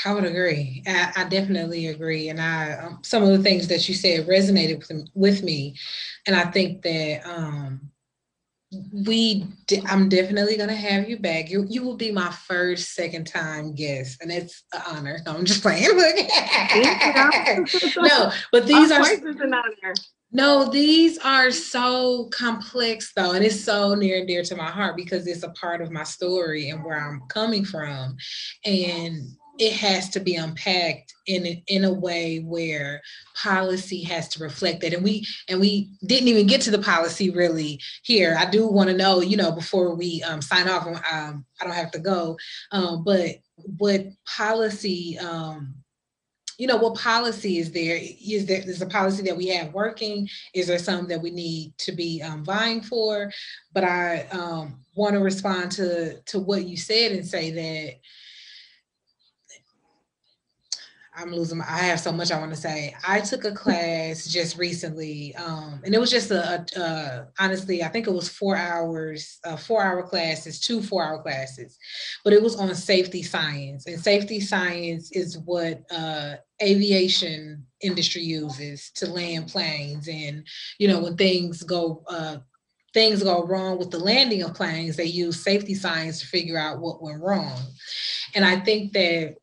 [0.04, 0.82] I would agree.
[0.86, 4.78] I, I, definitely agree, and I um, some of the things that you said resonated
[4.78, 5.76] with with me,
[6.26, 7.90] and I think that um,
[8.92, 9.46] we
[9.86, 11.50] I'm definitely gonna have you back.
[11.50, 15.18] You you will be my first second time guest, and it's an honor.
[15.26, 15.82] No, I'm just playing.
[17.96, 19.04] no, but these are.
[20.32, 24.96] No, these are so complex though, and it's so near and dear to my heart
[24.96, 28.16] because it's a part of my story and where I'm coming from,
[28.64, 29.28] and
[29.58, 33.02] it has to be unpacked in a, in a way where
[33.34, 34.92] policy has to reflect that.
[34.94, 38.36] And we and we didn't even get to the policy really here.
[38.38, 41.74] I do want to know you know before we um, sign off um, i don't
[41.74, 42.36] have to go.
[42.72, 43.36] Um, but
[43.78, 45.74] what policy um,
[46.58, 47.98] you know what policy is there?
[48.00, 50.28] Is there is a policy that we have working?
[50.54, 53.30] Is there some that we need to be um, vying for?
[53.74, 57.96] But i um, want to respond to to what you said and say that
[61.18, 61.58] I'm losing.
[61.58, 62.94] My, I have so much I want to say.
[63.06, 67.82] I took a class just recently, um, and it was just a, a, a, honestly,
[67.82, 71.78] I think it was four hours, uh, four hour classes, two four hour classes,
[72.22, 78.90] but it was on safety science, and safety science is what uh, aviation industry uses
[78.96, 80.46] to land planes, and
[80.78, 82.04] you know when things go.
[82.08, 82.38] Uh,
[82.94, 86.80] things go wrong with the landing of planes, they use safety science to figure out
[86.80, 87.60] what went wrong.
[88.34, 89.34] And I think that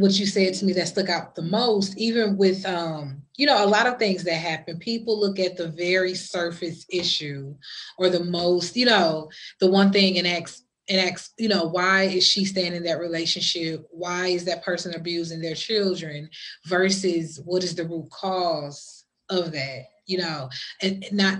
[0.00, 3.64] what you said to me that stuck out the most, even with um, you know,
[3.64, 4.78] a lot of things that happen.
[4.78, 7.54] People look at the very surface issue
[7.96, 9.30] or the most, you know,
[9.60, 12.98] the one thing and ask and ask, you know, why is she staying in that
[12.98, 13.86] relationship?
[13.92, 16.28] Why is that person abusing their children
[16.66, 19.84] versus what is the root cause of that?
[20.06, 20.50] You know,
[20.82, 21.38] and not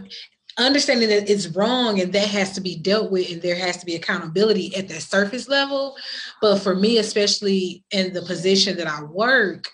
[0.59, 3.87] understanding that it's wrong and that has to be dealt with and there has to
[3.87, 5.97] be accountability at that surface level.
[6.41, 9.69] But for me especially in the position that i work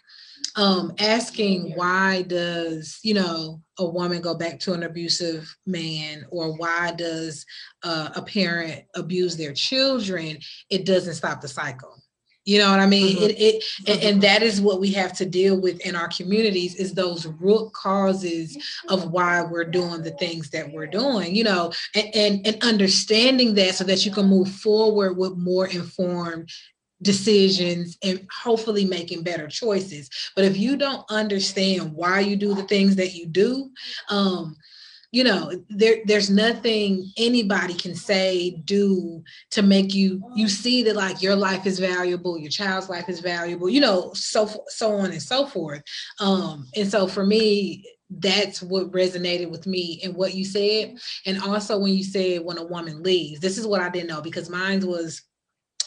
[0.56, 6.56] um, asking why does you know a woman go back to an abusive man or
[6.56, 7.44] why does
[7.82, 10.38] uh, a parent abuse their children
[10.70, 11.95] it doesn't stop the cycle
[12.47, 13.16] you know what I mean?
[13.16, 13.24] Mm-hmm.
[13.24, 14.07] It, it mm-hmm.
[14.07, 17.72] and that is what we have to deal with in our communities is those root
[17.72, 18.57] causes
[18.88, 23.55] of why we're doing the things that we're doing, you know, and, and, and understanding
[23.55, 26.49] that so that you can move forward with more informed
[27.03, 30.09] decisions and hopefully making better choices.
[30.34, 33.70] But if you don't understand why you do the things that you do,
[34.09, 34.57] um,
[35.16, 40.94] you know there there's nothing anybody can say do to make you you see that
[40.94, 45.12] like your life is valuable your child's life is valuable you know so so on
[45.12, 45.82] and so forth
[46.20, 50.94] um and so for me that's what resonated with me and what you said
[51.24, 54.20] and also when you said when a woman leaves this is what i didn't know
[54.20, 55.22] because mine was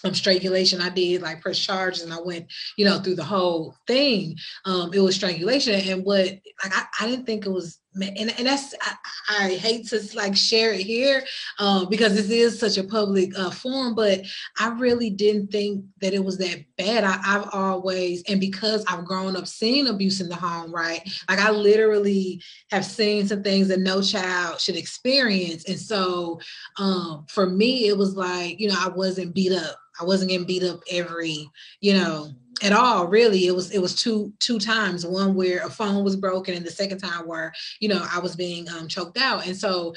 [0.05, 0.81] um, strangulation.
[0.81, 2.45] I did like press charges and I went,
[2.77, 4.37] you know, through the whole thing.
[4.63, 5.73] Um, it was strangulation.
[5.73, 6.25] And what
[6.63, 10.35] like I, I didn't think it was and, and that's I, I hate to like
[10.35, 11.23] share it here
[11.57, 14.21] um, because this is such a public uh, forum, but
[14.59, 17.03] I really didn't think that it was that bad.
[17.03, 21.01] I, I've always and because I've grown up seeing abuse in the home, right?
[21.27, 26.39] Like I literally have seen some things that no child should experience, and so
[26.77, 29.77] um, for me, it was like you know I wasn't beat up.
[29.99, 31.49] I wasn't getting beat up every
[31.81, 32.31] you know
[32.61, 33.47] at all really.
[33.47, 36.71] It was it was two two times one where a phone was broken and the
[36.71, 39.47] second time where you know i was being um, choked out.
[39.47, 39.93] And so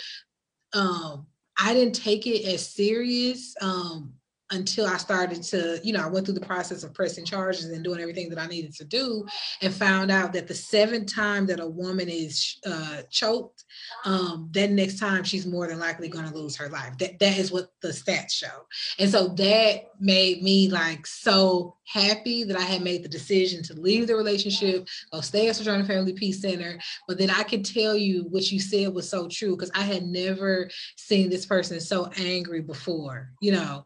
[0.75, 1.27] um
[1.59, 4.15] i didn't take it as serious um
[4.53, 7.83] until I started to, you know, I went through the process of pressing charges and
[7.83, 9.27] doing everything that I needed to do,
[9.61, 13.65] and found out that the seventh time that a woman is uh, choked,
[14.05, 16.97] um, that next time she's more than likely going to lose her life.
[16.99, 18.67] That that is what the stats show,
[18.99, 23.75] and so that made me like so happy that I had made the decision to
[23.75, 26.79] leave the relationship, go stay at Sojourner Family Peace Center.
[27.07, 30.05] But then I could tell you what you said was so true because I had
[30.05, 33.85] never seen this person so angry before, you know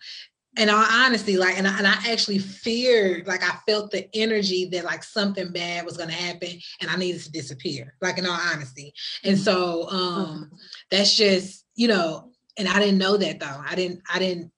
[0.56, 4.66] and all honesty, like, and I, and I actually feared, like, I felt the energy
[4.72, 8.38] that like something bad was to happen, and I needed to disappear, like, in all
[8.52, 8.94] honesty.
[9.22, 10.50] And so, um,
[10.90, 13.62] that's just, you know, and I didn't know that though.
[13.68, 14.50] I didn't, I didn't,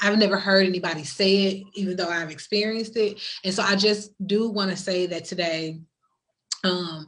[0.00, 3.20] I've never heard anybody say it, even though I've experienced it.
[3.44, 5.80] And so I just do want to say that today,
[6.64, 7.06] um,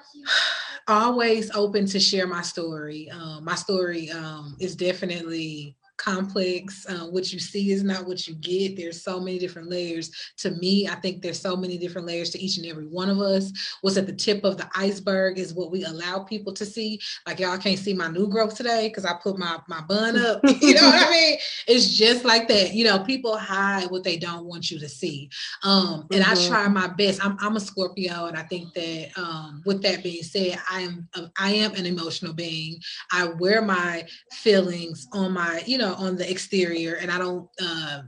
[0.88, 3.08] always open to share my story.
[3.08, 6.84] Um, my story um, is definitely complex.
[6.88, 8.76] Uh, what you see is not what you get.
[8.76, 10.10] There's so many different layers.
[10.38, 13.20] To me, I think there's so many different layers to each and every one of
[13.20, 13.52] us.
[13.82, 17.00] What's at the tip of the iceberg is what we allow people to see.
[17.26, 20.40] Like y'all can't see my new growth today because I put my my bun up.
[20.60, 21.38] you know what I mean?
[21.68, 22.74] It's just like that.
[22.74, 25.30] You know, people hide what they don't want you to see.
[25.62, 26.44] Um, and mm-hmm.
[26.44, 27.24] I try my best.
[27.24, 31.08] I'm, I'm a Scorpio, and I think that um, with that being said, I am
[31.38, 32.80] I am an emotional being.
[33.12, 38.02] I wear my feelings on my, you know, on the exterior and I don't uh,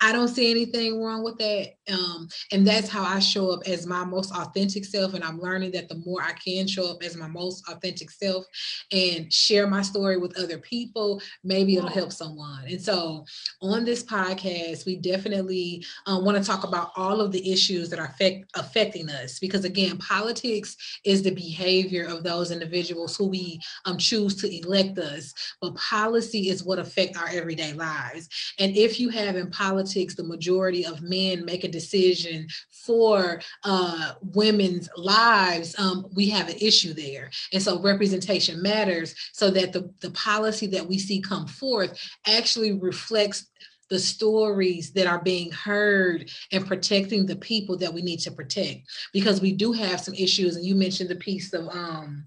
[0.00, 1.74] I don't see anything wrong with that.
[1.92, 5.12] Um, and that's how I show up as my most authentic self.
[5.12, 8.46] And I'm learning that the more I can show up as my most authentic self
[8.92, 12.64] and share my story with other people, maybe it'll help someone.
[12.66, 13.24] And so
[13.60, 17.98] on this podcast, we definitely um, want to talk about all of the issues that
[17.98, 19.38] are affect, affecting us.
[19.38, 24.98] Because again, politics is the behavior of those individuals who we um, choose to elect
[24.98, 25.34] us.
[25.60, 28.28] But policy is what affect our everyday lives.
[28.58, 33.40] And if you have in politics, politics, the majority of men make a decision for
[33.64, 37.30] uh, women's lives, um, we have an issue there.
[37.52, 42.72] And so representation matters so that the, the policy that we see come forth actually
[42.72, 43.46] reflects
[43.90, 48.82] the stories that are being heard and protecting the people that we need to protect
[49.12, 52.24] because we do have some issues and you mentioned the piece of um,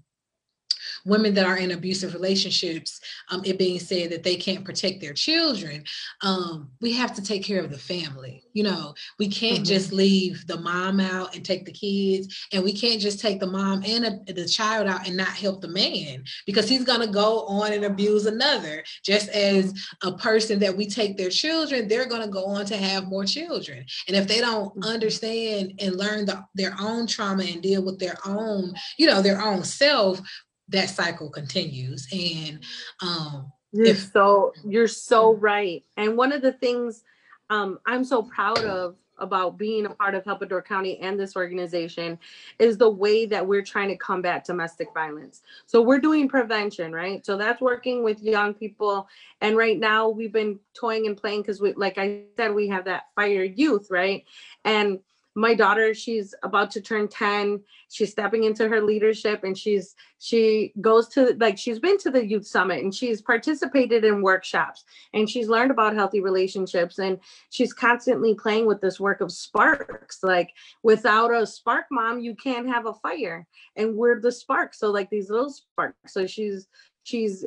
[1.04, 3.00] women that are in abusive relationships,
[3.30, 5.84] um, it being said that they can't protect their children,
[6.22, 8.42] um, we have to take care of the family.
[8.52, 9.64] You know, we can't mm-hmm.
[9.64, 13.46] just leave the mom out and take the kids, and we can't just take the
[13.46, 17.12] mom and a, the child out and not help the man because he's going to
[17.12, 18.82] go on and abuse another.
[19.04, 22.76] Just as a person that we take their children, they're going to go on to
[22.76, 23.84] have more children.
[24.08, 24.84] And if they don't mm-hmm.
[24.84, 29.42] understand and learn the, their own trauma and deal with their own, you know, their
[29.42, 30.20] own self,
[30.68, 32.06] that cycle continues.
[32.12, 32.60] And
[33.02, 35.84] um, you're if, so you're so right.
[35.96, 37.04] And one of the things
[37.50, 41.18] um, I'm so proud of about being a part of Help of Door County and
[41.18, 42.18] this organization
[42.58, 45.42] is the way that we're trying to combat domestic violence.
[45.66, 47.24] So we're doing prevention, right?
[47.24, 49.08] So that's working with young people.
[49.40, 52.86] And right now we've been toying and playing because we, like I said, we have
[52.86, 54.24] that fire youth, right?
[54.64, 54.98] And
[55.34, 57.60] my daughter she's about to turn 10
[57.90, 62.24] she's stepping into her leadership and she's she goes to like she's been to the
[62.24, 67.18] youth summit and she's participated in workshops and she's learned about healthy relationships and
[67.50, 70.50] she's constantly playing with this work of sparks like
[70.82, 75.10] without a spark mom you can't have a fire and we're the spark so like
[75.10, 76.68] these little sparks so she's
[77.02, 77.44] she's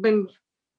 [0.00, 0.28] been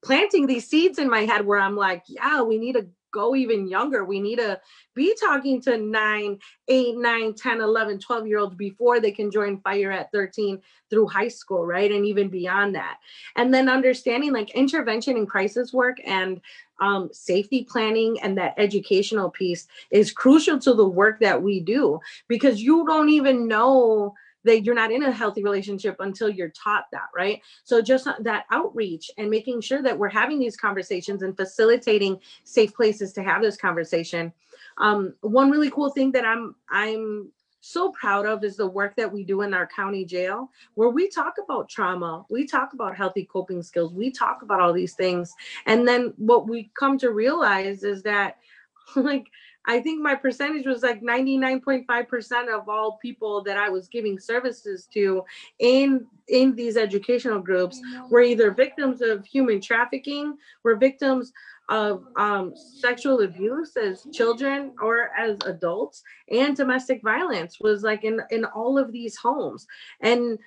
[0.04, 3.68] planting these seeds in my head where i'm like yeah we need a go even
[3.68, 4.06] younger.
[4.06, 4.60] We need to
[4.96, 9.60] be talking to 9, 8, 9, 10, 11, 12 year olds before they can join
[9.62, 11.92] fire at 13 through high school, right?
[11.92, 12.98] And even beyond that.
[13.36, 16.42] And then understanding like intervention and crisis work and
[16.80, 22.00] um, safety planning and that educational piece is crucial to the work that we do
[22.28, 26.86] because you don't even know that you're not in a healthy relationship until you're taught
[26.92, 27.42] that, right?
[27.64, 32.74] So just that outreach and making sure that we're having these conversations and facilitating safe
[32.74, 34.34] places to have this conversation.
[34.78, 37.32] Um, one really cool thing that I'm I'm
[37.62, 41.10] so proud of is the work that we do in our county jail, where we
[41.10, 45.34] talk about trauma, we talk about healthy coping skills, we talk about all these things.
[45.66, 48.38] And then what we come to realize is that,
[48.96, 49.28] like,
[49.70, 54.88] I think my percentage was like 99.5% of all people that I was giving services
[54.96, 55.24] to
[55.60, 61.32] in in these educational groups were either victims of human trafficking, were victims
[61.70, 66.02] of um, sexual abuse as children or as adults,
[66.32, 69.68] and domestic violence was like in in all of these homes.
[70.02, 70.40] And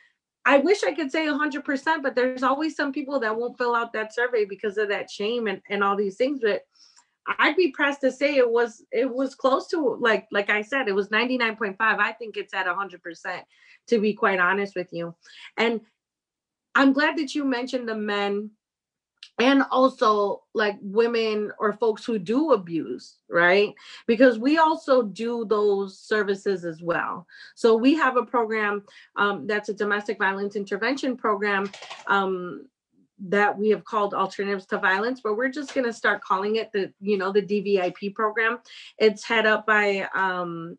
[0.44, 3.92] I wish I could say 100%, but there's always some people that won't fill out
[3.92, 6.40] that survey because of that shame and, and all these things.
[6.42, 6.62] But
[7.26, 10.88] I'd be pressed to say it was it was close to like like I said
[10.88, 13.42] it was 99.5 I think it's at 100%
[13.88, 15.14] to be quite honest with you.
[15.56, 15.80] And
[16.74, 18.50] I'm glad that you mentioned the men
[19.38, 23.72] and also like women or folks who do abuse right?
[24.06, 27.26] Because we also do those services as well.
[27.54, 28.82] So we have a program
[29.16, 31.70] um, that's a domestic violence intervention program
[32.08, 32.66] um,
[33.28, 36.70] that we have called alternatives to violence but we're just going to start calling it
[36.72, 38.58] the you know the dvip program.
[38.98, 40.76] It's head up by um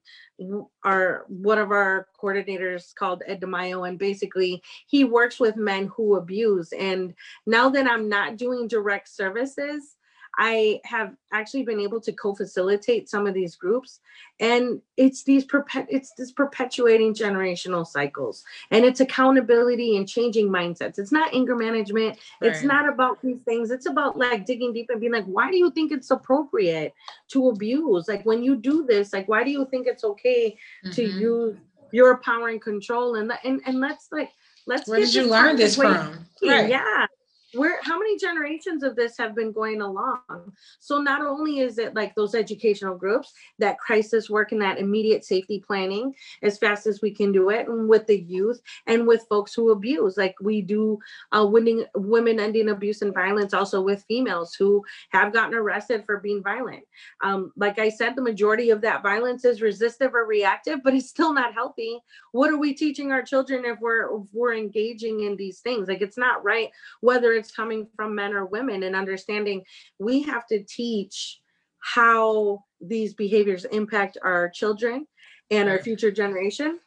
[0.83, 6.15] our one of our coordinators called ed DeMaio, and basically he works with men who
[6.15, 6.73] abuse.
[6.73, 7.13] And
[7.45, 9.95] now that i'm not doing direct services
[10.37, 13.99] I have actually been able to co-facilitate some of these groups
[14.39, 20.97] and it's these perpet it's this perpetuating generational cycles and it's accountability and changing mindsets.
[20.97, 22.17] It's not anger management.
[22.41, 22.51] Right.
[22.51, 23.69] It's not about these things.
[23.69, 26.93] It's about like digging deep and being like, why do you think it's appropriate
[27.29, 28.07] to abuse?
[28.07, 30.91] Like when you do this, like why do you think it's okay mm-hmm.
[30.91, 31.57] to use
[31.91, 34.31] your power and control and and and let's like
[34.65, 36.25] let's where did you learn this from?
[36.41, 36.69] Right.
[36.69, 37.05] Yeah
[37.53, 40.53] where how many generations of this have been going along?
[40.79, 45.23] So not only is it like those educational groups that crisis work and that immediate
[45.23, 49.25] safety planning as fast as we can do it and with the youth and with
[49.29, 50.97] folks who abuse like we do
[51.31, 56.19] uh, winning women ending abuse and violence also with females who have gotten arrested for
[56.19, 56.83] being violent.
[57.21, 61.09] Um, like i said the majority of that violence is resistive or reactive but it's
[61.09, 61.99] still not healthy.
[62.31, 65.87] What are we teaching our children if we're if we're engaging in these things?
[65.87, 66.69] Like it's not right
[67.01, 69.61] whether it's it's coming from men or women and understanding
[69.99, 71.41] we have to teach
[71.79, 75.05] how these behaviors impact our children
[75.51, 76.79] and our future generation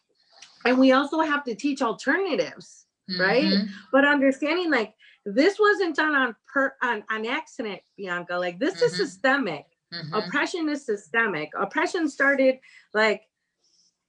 [0.64, 3.20] and we also have to teach alternatives mm-hmm.
[3.20, 4.94] right but understanding like
[5.26, 8.86] this wasn't done on per on, on accident bianca like this mm-hmm.
[8.86, 10.14] is systemic mm-hmm.
[10.14, 12.56] oppression is systemic oppression started
[12.94, 13.20] like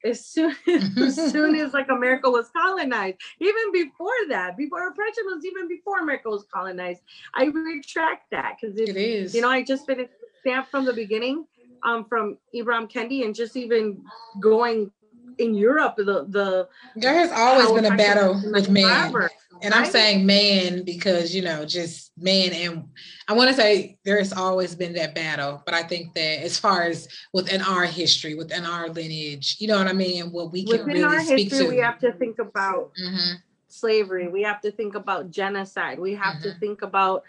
[0.03, 5.45] as soon as soon as like America was colonized, even before that, before oppression was
[5.45, 7.01] even before America was colonized.
[7.33, 9.35] I retract that because it is.
[9.35, 11.45] You know, I just finished Stamped from the Beginning,
[11.83, 14.01] um, from Ibram Kendi, and just even
[14.39, 14.91] going
[15.37, 19.13] in Europe, the the there has always been a battle with men,
[19.61, 22.85] and I'm saying man because you know just man, and
[23.27, 26.57] I want to say there has always been that battle, but I think that as
[26.57, 30.51] far as within our history, within our lineage, you know what I mean, and what
[30.51, 33.35] we can within really our speak history, to, we have to think about mm-hmm.
[33.67, 36.49] slavery, we have to think about genocide, we have mm-hmm.
[36.49, 37.23] to think about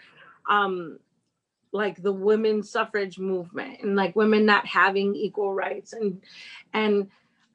[0.49, 0.99] um
[1.71, 6.21] like the women's suffrage movement and like women not having equal rights and
[6.73, 7.07] and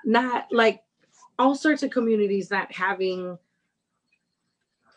[0.05, 0.82] not like
[1.38, 3.38] all sorts of communities not having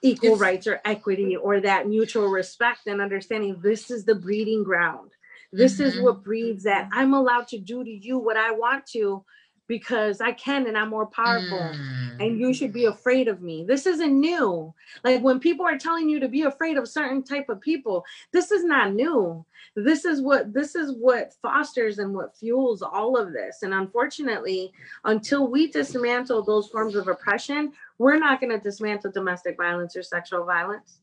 [0.01, 4.63] equal it's, rights or equity or that mutual respect and understanding this is the breeding
[4.63, 5.11] ground
[5.51, 5.83] this mm-hmm.
[5.83, 9.23] is what breeds that i'm allowed to do to you what i want to
[9.67, 12.19] because I can and I'm more powerful mm.
[12.19, 12.93] and you should be mm.
[12.93, 13.65] afraid of me.
[13.65, 14.73] This isn't new.
[15.03, 18.51] Like when people are telling you to be afraid of certain type of people, this
[18.51, 19.45] is not new.
[19.75, 23.61] This is what this is what fosters and what fuels all of this.
[23.61, 24.71] And unfortunately,
[25.03, 30.03] until we dismantle those forms of oppression, we're not going to dismantle domestic violence or
[30.03, 30.99] sexual violence.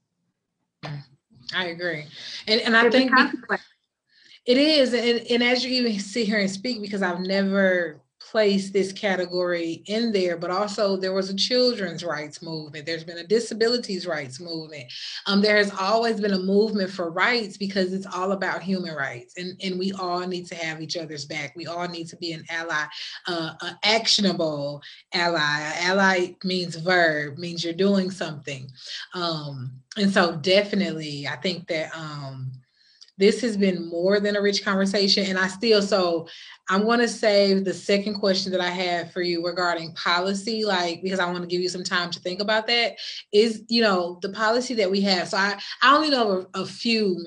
[1.54, 2.06] I agree.
[2.48, 3.12] And and I think
[4.46, 8.00] it is and, and as you even sit here and speak because I've never
[8.35, 12.85] place this category in there, but also there was a children's rights movement.
[12.85, 14.93] There's been a disabilities rights movement.
[15.26, 19.35] Um, there has always been a movement for rights because it's all about human rights,
[19.39, 21.53] and and we all need to have each other's back.
[21.55, 22.87] We all need to be an ally,
[23.28, 24.82] uh, an actionable
[25.12, 25.72] ally.
[25.82, 28.68] Ally means verb, means you're doing something,
[29.14, 31.97] um, and so definitely, I think that.
[31.97, 32.51] Um,
[33.16, 36.26] this has been more than a rich conversation and i still so
[36.68, 41.02] i'm going to save the second question that i have for you regarding policy like
[41.02, 42.96] because i want to give you some time to think about that
[43.32, 45.28] is you know the policy that we have.
[45.28, 47.18] So i i only know a, a few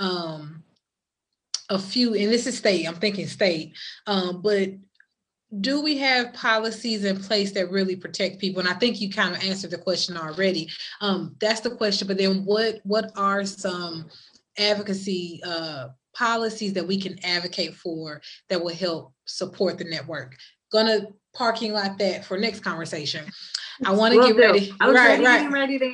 [0.00, 0.62] um
[1.70, 3.74] a few and this is state i'm thinking state
[4.06, 4.70] um but
[5.60, 8.60] do we have policies in place that really protect people?
[8.60, 10.68] And i think you kind of answered the question already.
[11.00, 14.10] Um, that's the question but then what what are some
[14.58, 20.36] advocacy uh, policies that we can advocate for that will help support the network.
[20.72, 23.24] Gonna parking lot that for next conversation.
[23.84, 24.72] I want to get ready.
[24.80, 25.52] I was right, ready, right.
[25.52, 25.92] ready to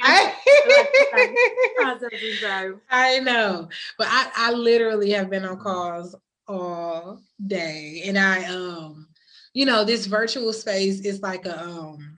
[2.91, 6.15] I know, but I, I literally have been on calls
[6.47, 9.09] all day, and I um,
[9.55, 12.10] you know, this virtual space is like a um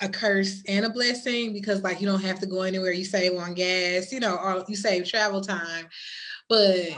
[0.00, 3.36] a curse and a blessing because like you don't have to go anywhere you save
[3.36, 5.86] on gas you know or you save travel time
[6.48, 6.88] but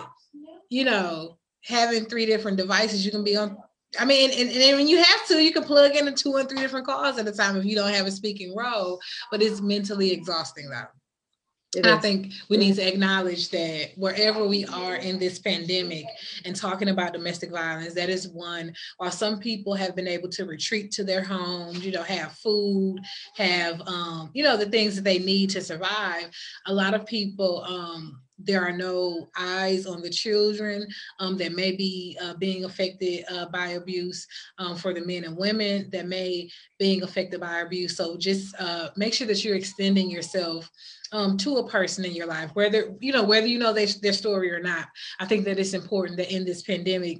[0.69, 3.57] you know having three different devices you can be on
[3.99, 6.61] I mean, and, and when you have to, you can plug into two and three
[6.61, 9.01] different calls at a time if you don't have a speaking role,
[9.33, 10.87] but it's mentally exhausting though.
[11.85, 16.05] I think we need to acknowledge that wherever we are in this pandemic
[16.45, 18.75] and talking about domestic violence, that is one.
[18.97, 22.99] While some people have been able to retreat to their homes, you know, have food,
[23.37, 26.31] have, um, you know, the things that they need to survive,
[26.67, 30.87] a lot of people, um, there are no eyes on the children
[31.19, 34.27] um, that may be uh, being affected uh, by abuse
[34.59, 38.89] um, for the men and women that may being affected by abuse so just uh,
[38.97, 40.69] make sure that you're extending yourself
[41.13, 44.13] um, to a person in your life whether you know whether you know their, their
[44.13, 44.87] story or not
[45.19, 47.19] i think that it's important that in this pandemic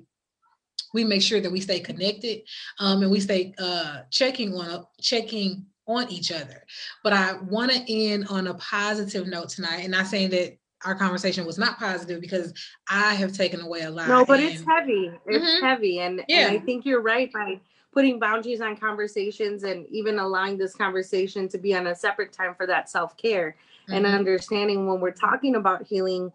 [0.93, 2.41] we make sure that we stay connected
[2.79, 6.65] um, and we stay uh, checking on checking on each other.
[7.03, 10.95] But I want to end on a positive note tonight, and not saying that our
[10.95, 12.55] conversation was not positive because
[12.89, 14.09] I have taken away a lot.
[14.09, 15.11] No, but and, it's heavy.
[15.27, 15.65] It's mm-hmm.
[15.65, 16.49] heavy, and, yeah.
[16.49, 17.61] and I think you're right by
[17.93, 22.55] putting boundaries on conversations and even allowing this conversation to be on a separate time
[22.55, 23.95] for that self care mm-hmm.
[23.95, 26.33] and understanding when we're talking about healing.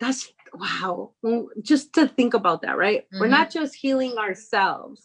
[0.00, 1.12] That's wow.
[1.62, 3.02] Just to think about that, right?
[3.06, 3.20] Mm-hmm.
[3.20, 5.02] We're not just healing ourselves,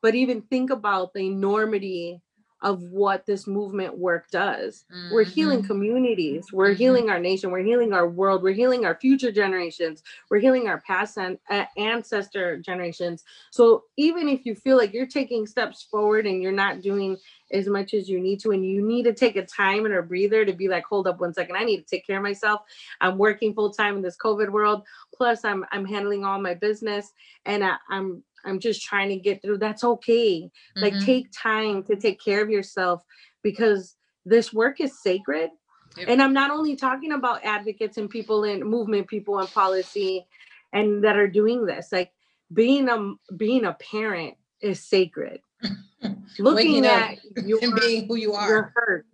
[0.00, 2.22] but even think about the enormity
[2.62, 4.84] of what this movement work does.
[4.94, 5.14] Mm-hmm.
[5.14, 6.78] We're healing communities, we're mm-hmm.
[6.78, 10.80] healing our nation, we're healing our world, we're healing our future generations, we're healing our
[10.82, 13.24] past and uh, ancestor generations.
[13.50, 17.16] So even if you feel like you're taking steps forward and you're not doing
[17.52, 20.02] as much as you need to and you need to take a time and a
[20.02, 22.62] breather to be like hold up one second i need to take care of myself
[23.00, 24.82] i'm working full time in this covid world
[25.14, 27.12] plus i'm i'm handling all my business
[27.46, 29.58] and I, i'm I'm just trying to get through.
[29.58, 30.42] That's okay.
[30.42, 30.82] Mm-hmm.
[30.82, 33.02] Like take time to take care of yourself
[33.42, 35.50] because this work is sacred.
[35.96, 36.08] Yep.
[36.08, 40.26] And I'm not only talking about advocates and people in movement, people in policy
[40.72, 41.88] and that are doing this.
[41.90, 42.12] Like
[42.52, 45.40] being a being a parent is sacred.
[46.38, 49.06] Looking at you and being who you are your hurt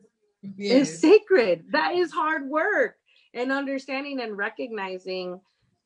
[0.59, 1.65] is sacred.
[1.73, 2.97] That is hard work.
[3.33, 5.41] And understanding and recognizing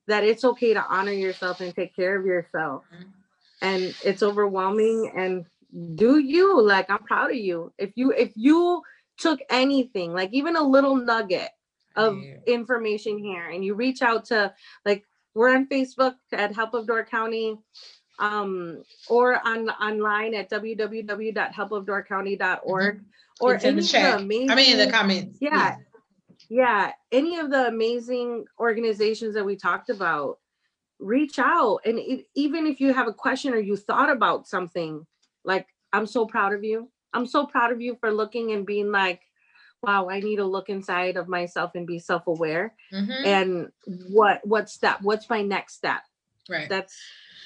[0.06, 2.84] that it's okay to honor yourself and take care of yourself.
[2.94, 3.10] Mm-hmm
[3.60, 5.44] and it's overwhelming and
[5.94, 6.60] do you?
[6.60, 7.72] Like i'm proud of you.
[7.78, 8.82] If you if you
[9.18, 11.50] took anything like even a little nugget
[11.96, 12.36] of yeah.
[12.46, 14.54] information here and you reach out to
[14.86, 15.04] like
[15.34, 17.58] we're on facebook at help of door county
[18.20, 23.02] um or on online at www.helpofdoorcounty.org mm-hmm.
[23.40, 25.38] or it's in the chat amazing, i mean in the comments.
[25.40, 25.76] Yeah, yeah.
[26.50, 26.92] Yeah.
[27.12, 30.38] Any of the amazing organizations that we talked about
[31.00, 35.06] reach out and it, even if you have a question or you thought about something
[35.44, 38.90] like i'm so proud of you i'm so proud of you for looking and being
[38.92, 39.20] like
[39.82, 43.24] wow i need to look inside of myself and be self-aware mm-hmm.
[43.24, 43.68] and
[44.10, 46.02] what what step what's my next step
[46.48, 46.96] right that's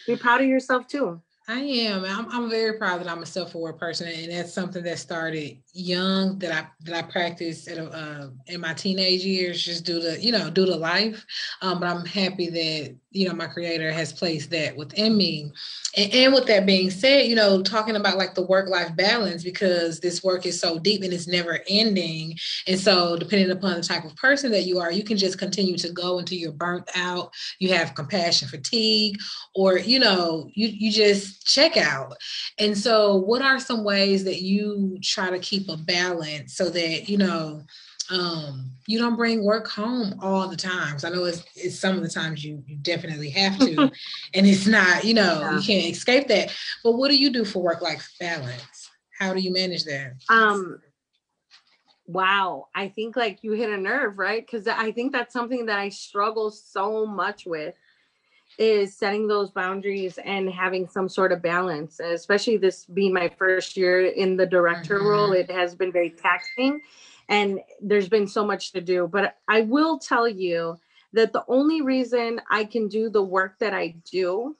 [0.06, 2.04] be proud of yourself too I am.
[2.04, 6.38] I'm, I'm very proud that I'm a self-aware person, and that's something that started young
[6.38, 10.18] that I that I practiced at a, uh, in my teenage years, just due to
[10.18, 11.24] you know due to life.
[11.60, 15.52] Um, but I'm happy that you know my Creator has placed that within me.
[15.96, 20.00] And, and with that being said, you know, talking about like the work-life balance because
[20.00, 22.36] this work is so deep and it's never ending,
[22.66, 25.76] and so depending upon the type of person that you are, you can just continue
[25.78, 27.32] to go until you're burnt out.
[27.58, 29.18] You have compassion fatigue,
[29.54, 32.14] or you know, you you just check out.
[32.58, 37.08] And so, what are some ways that you try to keep a balance so that,
[37.08, 37.62] you know,
[38.10, 41.04] um, you don't bring work home all the times.
[41.04, 43.82] I know it's, it's some of the times you, you definitely have to,
[44.34, 45.56] and it's not, you know, yeah.
[45.56, 46.54] you can't escape that.
[46.82, 48.90] But what do you do for work life balance?
[49.18, 50.14] How do you manage that?
[50.28, 50.80] Um,
[52.06, 54.44] wow, I think like you hit a nerve, right?
[54.44, 57.74] Because I think that's something that I struggle so much with
[58.58, 63.76] is setting those boundaries and having some sort of balance especially this being my first
[63.76, 65.08] year in the director mm-hmm.
[65.08, 66.80] role it has been very taxing
[67.28, 70.78] and there's been so much to do but i will tell you
[71.12, 74.56] that the only reason i can do the work that i do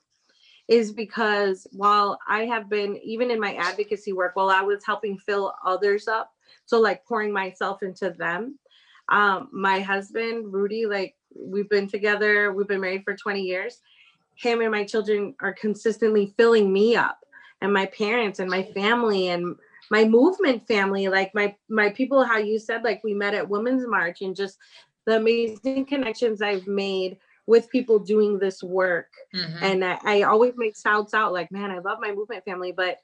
[0.67, 5.17] is because while i have been even in my advocacy work while i was helping
[5.17, 6.33] fill others up
[6.65, 8.57] so like pouring myself into them
[9.09, 13.81] um my husband rudy like we've been together we've been married for 20 years
[14.35, 17.19] him and my children are consistently filling me up
[17.61, 19.55] and my parents and my family and
[19.91, 23.87] my movement family like my my people how you said like we met at women's
[23.87, 24.57] march and just
[25.05, 27.17] the amazing connections i've made
[27.47, 29.63] with people doing this work mm-hmm.
[29.63, 32.97] and I, I always make shouts out like man i love my movement family but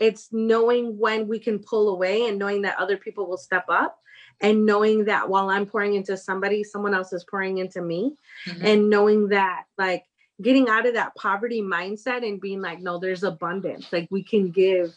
[0.00, 4.00] it's knowing when we can pull away and knowing that other people will step up
[4.40, 8.16] and knowing that while I'm pouring into somebody, someone else is pouring into me,
[8.46, 8.64] mm-hmm.
[8.64, 10.04] and knowing that like
[10.42, 13.92] getting out of that poverty mindset and being like, no, there's abundance.
[13.92, 14.94] Like we can give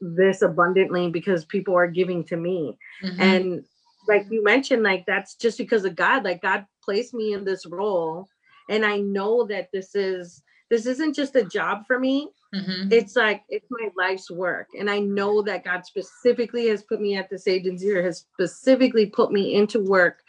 [0.00, 2.78] this abundantly because people are giving to me.
[3.02, 3.20] Mm-hmm.
[3.20, 3.64] And
[4.08, 6.24] like you mentioned, like that's just because of God.
[6.24, 8.28] Like God placed me in this role.
[8.68, 12.30] And I know that this is this isn't just a job for me.
[12.54, 12.92] Mm-hmm.
[12.92, 14.68] It's like it's my life's work.
[14.78, 19.06] And I know that God specifically has put me at this agency or has specifically
[19.06, 20.20] put me into work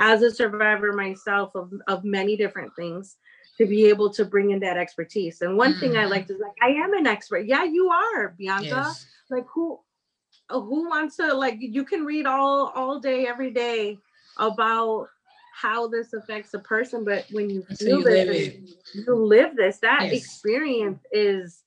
[0.00, 3.16] as a survivor myself of, of many different things
[3.62, 5.40] to be able to bring in that expertise.
[5.40, 5.80] And one mm.
[5.80, 6.10] thing I mm-hmm.
[6.10, 7.46] liked is like, I am an expert.
[7.46, 8.66] Yeah, you are, Bianca.
[8.66, 9.06] Yes.
[9.30, 9.80] Like who
[10.50, 13.98] who wants to like you can read all all day every day
[14.38, 15.08] about
[15.54, 19.78] how this affects a person, but when you feel you this, live you live this,
[19.78, 20.12] that yes.
[20.12, 21.62] experience is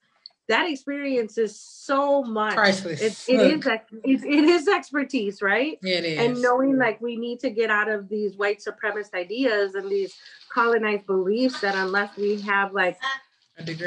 [0.48, 3.02] that experience is so much priceless.
[3.02, 5.80] It, it is it, it is expertise, right?
[5.82, 6.20] It is.
[6.20, 10.16] And knowing like we need to get out of these white supremacist ideas and these
[10.54, 12.98] colonized beliefs that unless we have like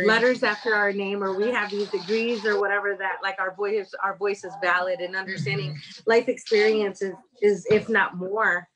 [0.04, 3.92] letters after our name or we have these degrees or whatever that like our voice
[4.02, 6.11] our voice is valid and understanding mm-hmm.
[6.11, 8.66] life experiences is if not more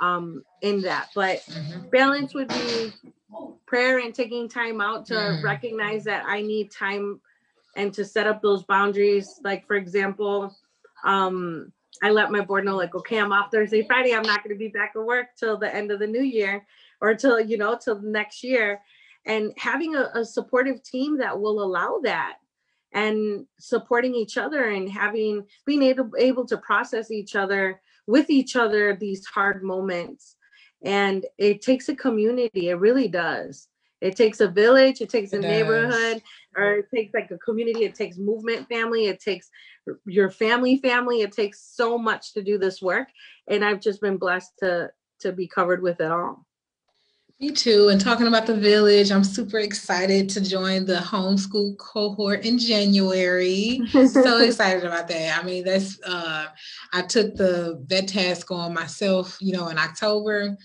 [0.00, 1.86] um in that but mm-hmm.
[1.90, 2.92] balance would be
[3.66, 5.42] prayer and taking time out to mm.
[5.42, 7.20] recognize that i need time
[7.78, 9.40] and to set up those boundaries.
[9.42, 10.54] Like for example
[11.04, 11.72] um
[12.02, 14.58] i let my board know like okay i'm off thursday friday i'm not going to
[14.58, 16.66] be back at work till the end of the new year
[17.00, 18.80] or till you know till next year.
[19.26, 22.36] And having a, a supportive team that will allow that
[22.92, 28.56] and supporting each other and having being able, able to process each other with each
[28.56, 30.36] other these hard moments.
[30.82, 33.68] And it takes a community it really does
[34.00, 36.22] it takes a village it takes a it neighborhood
[36.56, 39.50] or it takes like a community it takes movement family it takes
[40.06, 43.08] your family family it takes so much to do this work
[43.48, 44.90] and i've just been blessed to
[45.20, 46.44] to be covered with it all
[47.40, 47.88] me too.
[47.88, 53.80] And talking about the village, I'm super excited to join the homeschool cohort in January.
[53.92, 55.38] so excited about that.
[55.40, 56.46] I mean, that's uh
[56.92, 60.56] I took the vet task on myself, you know, in October.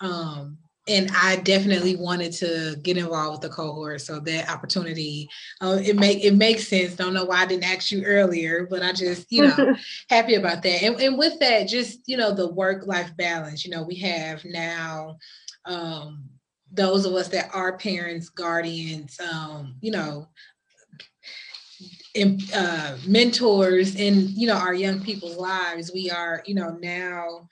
[0.00, 0.58] Um,
[0.88, 4.00] and I definitely wanted to get involved with the cohort.
[4.00, 5.28] So that opportunity,
[5.60, 6.96] uh, it make it makes sense.
[6.96, 9.74] Don't know why I didn't ask you earlier, but I just, you know,
[10.10, 10.82] happy about that.
[10.82, 13.64] And, and with that, just you know, the work life balance.
[13.64, 15.18] You know, we have now
[15.64, 16.24] um,
[16.72, 20.26] those of us that are parents, guardians, um, you know,
[22.14, 25.92] in, uh, mentors in you know our young people's lives.
[25.94, 27.48] We are you know now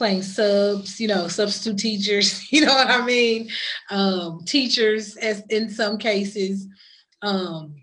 [0.00, 2.46] playing subs, you know, substitute teachers.
[2.50, 3.50] You know what I mean?
[3.90, 6.66] Um, teachers, as in some cases.
[7.20, 7.74] Um,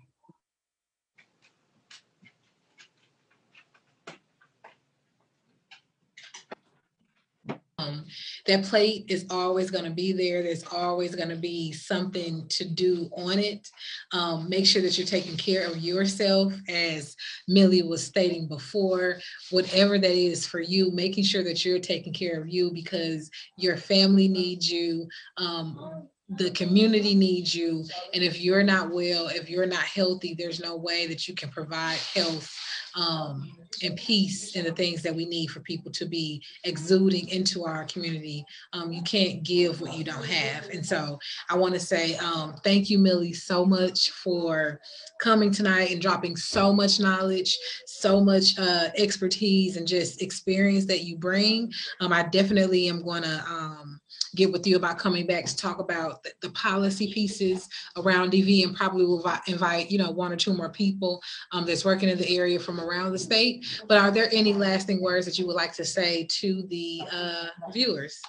[7.78, 8.04] um,
[8.48, 10.42] that plate is always going to be there.
[10.42, 13.68] There's always going to be something to do on it.
[14.12, 17.14] Um, make sure that you're taking care of yourself, as
[17.46, 19.18] Millie was stating before,
[19.50, 23.76] whatever that is for you, making sure that you're taking care of you because your
[23.76, 25.06] family needs you.
[25.36, 27.84] Um, the community needs you.
[28.14, 31.50] And if you're not well, if you're not healthy, there's no way that you can
[31.50, 32.50] provide health
[32.96, 33.50] um,
[33.82, 37.84] and peace and the things that we need for people to be exuding into our
[37.84, 38.44] community.
[38.72, 40.68] Um, you can't give what you don't have.
[40.70, 41.18] And so
[41.50, 44.80] I want to say um, thank you, Millie, so much for
[45.20, 51.04] coming tonight and dropping so much knowledge, so much uh, expertise, and just experience that
[51.04, 51.72] you bring.
[52.00, 53.97] Um, I definitely am going to um,
[54.38, 58.64] get with you about coming back to talk about the, the policy pieces around DV
[58.64, 61.20] and probably will invite, you know, one or two more people
[61.52, 63.66] um, that's working in the area from around the state.
[63.88, 67.46] But are there any lasting words that you would like to say to the uh,
[67.72, 68.20] viewers?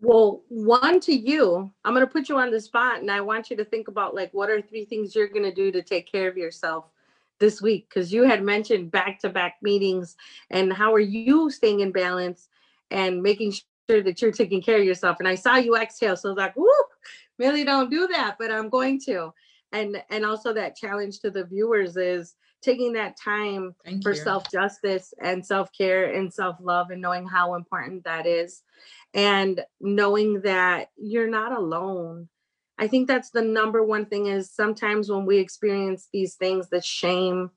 [0.00, 3.50] Well, one to you, I'm going to put you on the spot and I want
[3.50, 6.10] you to think about like what are three things you're going to do to take
[6.10, 6.86] care of yourself
[7.40, 10.16] this week because you had mentioned back to back meetings
[10.50, 12.48] and how are you staying in balance
[12.90, 13.52] and making
[13.88, 15.16] sure that you're taking care of yourself.
[15.18, 16.68] And I saw you exhale, so I was like, "Whoo,
[17.38, 19.32] really don't do that," but I'm going to.
[19.72, 24.50] And and also that challenge to the viewers is taking that time Thank for self
[24.50, 28.62] justice and self care and self love, and knowing how important that is,
[29.14, 32.28] and knowing that you're not alone.
[32.80, 36.80] I think that's the number one thing is sometimes when we experience these things, the
[36.80, 37.50] shame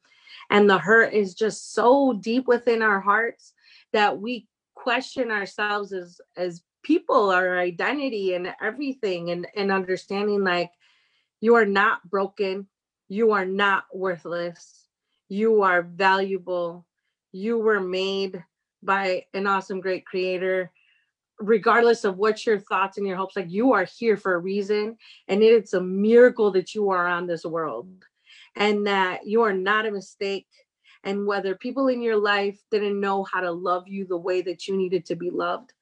[0.49, 3.53] and the hurt is just so deep within our hearts
[3.93, 4.47] that we
[4.81, 10.71] question ourselves as as people our identity and everything and and understanding like
[11.39, 12.67] you are not broken
[13.07, 14.87] you are not worthless
[15.29, 16.85] you are valuable
[17.31, 18.43] you were made
[18.83, 20.71] by an awesome great creator.
[21.39, 24.95] Regardless of what your thoughts and your hopes like you are here for a reason
[25.27, 27.89] and it's a miracle that you are on this world
[28.55, 30.45] and that you are not a mistake
[31.03, 34.67] and whether people in your life didn't know how to love you the way that
[34.67, 35.73] you needed to be loved.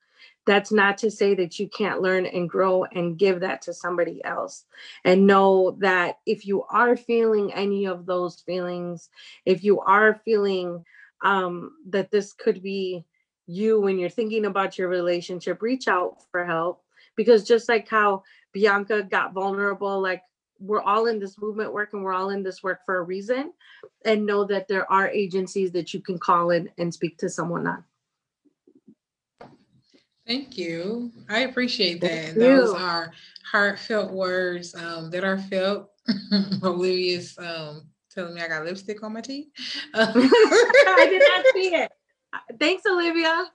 [0.45, 4.23] That's not to say that you can't learn and grow and give that to somebody
[4.23, 4.65] else.
[5.05, 9.09] And know that if you are feeling any of those feelings
[9.45, 10.83] if you are feeling
[11.23, 13.05] um, that this could be
[13.45, 16.83] you when you're thinking about your relationship reach out for help.
[17.15, 20.23] Because just like how bianca got vulnerable like
[20.59, 23.53] we're all in this movement work and we're all in this work for a reason
[24.05, 27.67] and know that there are agencies that you can call in and speak to someone
[27.67, 27.83] on.
[30.27, 31.11] Thank you.
[31.27, 32.35] I appreciate that.
[32.35, 33.11] Those are
[33.51, 35.89] heartfelt words um, that are felt.
[36.63, 39.47] Olivia's um, telling me i got lipstick on my teeth.
[39.93, 41.91] I did not see it
[42.59, 43.45] Thanks, Olivia.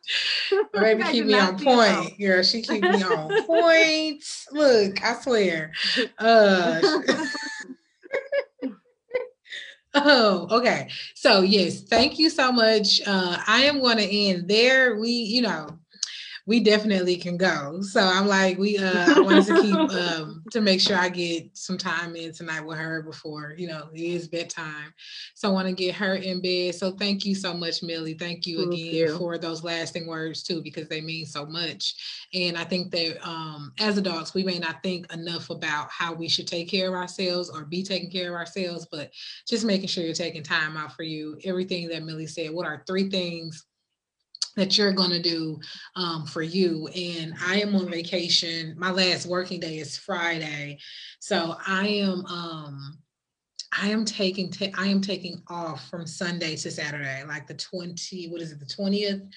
[0.72, 2.18] Baby, keep me on point.
[2.18, 4.25] Girl, she keep me on point.
[4.53, 5.72] Look, I swear.
[6.18, 6.83] Uh
[9.97, 10.89] Oh, okay.
[11.14, 13.01] So yes, thank you so much.
[13.07, 14.97] Uh, I am going to end there.
[14.97, 15.79] We, you know,
[16.47, 17.81] we definitely can go.
[17.81, 21.57] So I'm like, we uh I wanted to keep um to make sure I get
[21.57, 24.93] some time in tonight with her before, you know, it is bedtime.
[25.35, 26.75] So I want to get her in bed.
[26.75, 28.15] So thank you so much, Millie.
[28.15, 29.19] Thank you thank again you.
[29.19, 31.95] for those lasting words too, because they mean so much.
[32.35, 36.29] And I think that um as adults, we may not think enough about how we
[36.29, 39.11] should take care of ourselves or be taking care of ourselves, but
[39.49, 41.39] just making sure you're taking time out for you.
[41.45, 43.65] Everything that Millie said, what are three things
[44.57, 45.59] that you're going to do
[45.97, 46.89] um, for you.
[46.89, 48.75] And I am on vacation.
[48.79, 50.79] My last working day is Friday.
[51.21, 52.99] So I am um,
[53.81, 58.41] I am taking I am taking off from Sunday to Saturday, like the 20, what
[58.41, 59.29] is it, the 20th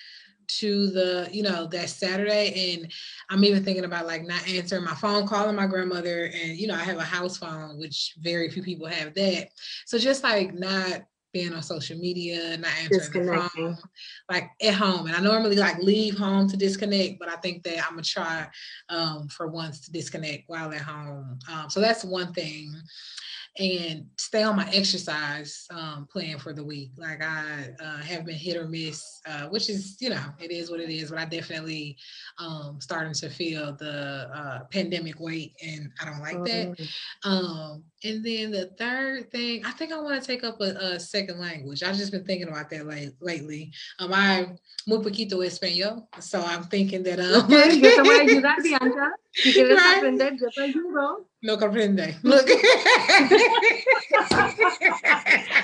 [0.47, 2.75] to the, you know, that Saturday.
[2.75, 2.91] And
[3.29, 6.31] I'm even thinking about like not answering my phone, calling my grandmother.
[6.33, 9.49] And, you know, I have a house phone, which very few people have that.
[9.85, 11.01] So just like not
[11.33, 13.77] being on social media, and not answering the phone,
[14.29, 15.07] like at home.
[15.07, 18.47] And I normally like leave home to disconnect, but I think that I'm gonna try
[18.89, 21.39] um, for once to disconnect while at home.
[21.51, 22.73] Um, so that's one thing
[23.59, 26.91] and stay on my exercise um, plan for the week.
[26.95, 30.69] Like I uh, have been hit or miss, uh, which is, you know, it is
[30.69, 31.97] what it is, but I definitely
[32.37, 36.77] um, starting to feel the uh, pandemic weight and I don't like that.
[37.25, 37.79] Mm-hmm.
[38.03, 41.39] And then the third thing, I think I want to take up a, a, second
[41.39, 41.81] language.
[41.81, 43.71] I've just been thinking about that late, lately.
[43.97, 44.49] Um, I
[44.85, 49.11] muy poquito español, so I'm thinking that um, yo te voy a ayudar, Bianca.
[49.31, 49.97] Si quieres right?
[49.97, 51.25] aprender, yo te ayudo.
[51.41, 52.15] No comprende.
[52.23, 52.45] Look.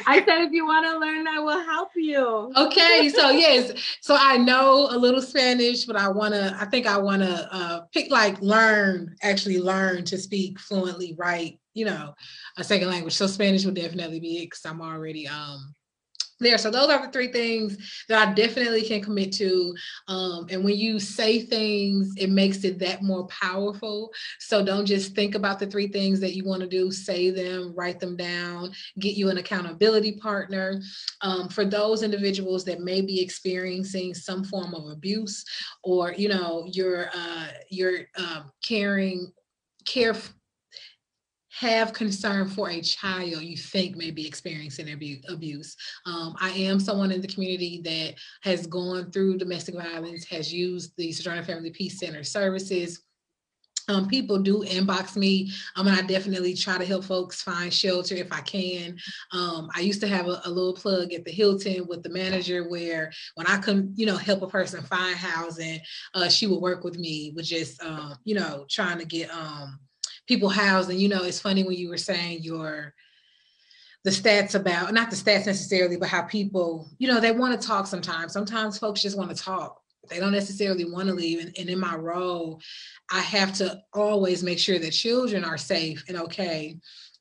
[0.06, 2.52] I said if you want to learn, I will help you.
[2.58, 6.56] Okay, so yes, so I know a little Spanish, but I want to.
[6.60, 11.60] I think I want to uh, pick like learn, actually learn to speak fluently, right?
[11.74, 12.14] You know,
[12.58, 13.14] a second language.
[13.14, 15.74] So Spanish would definitely be it because I'm already um
[16.44, 16.58] there.
[16.58, 19.74] So those are the three things that I definitely can commit to.
[20.08, 24.12] Um, and when you say things, it makes it that more powerful.
[24.40, 27.74] So don't just think about the three things that you want to do, say them,
[27.76, 30.82] write them down, get you an accountability partner.
[31.22, 35.44] Um, for those individuals that may be experiencing some form of abuse
[35.84, 39.32] or, you know, you're, uh, you're um, caring,
[39.86, 40.16] care
[41.60, 44.92] have concern for a child you think may be experiencing
[45.30, 45.76] abuse.
[46.06, 50.94] Um, I am someone in the community that has gone through domestic violence, has used
[50.98, 53.04] the Sojourner Family Peace Center services.
[53.90, 58.16] Um, people do inbox me um, and I definitely try to help folks find shelter
[58.16, 58.98] if I can.
[59.34, 62.70] Um, I used to have a, a, little plug at the Hilton with the manager
[62.70, 65.82] where when I couldn't, you know, help a person find housing,
[66.14, 69.78] uh, she would work with me with just, um, you know, trying to get um,
[70.28, 70.90] people housed.
[70.90, 72.94] And you know, it's funny when you were saying your
[74.04, 77.68] the stats about not the stats necessarily, but how people, you know, they want to
[77.68, 78.34] talk sometimes.
[78.34, 79.80] Sometimes folks just want to talk.
[80.10, 81.40] They don't necessarily want to leave.
[81.40, 82.60] And, and in my role,
[83.10, 86.78] I have to always make sure that children are safe and okay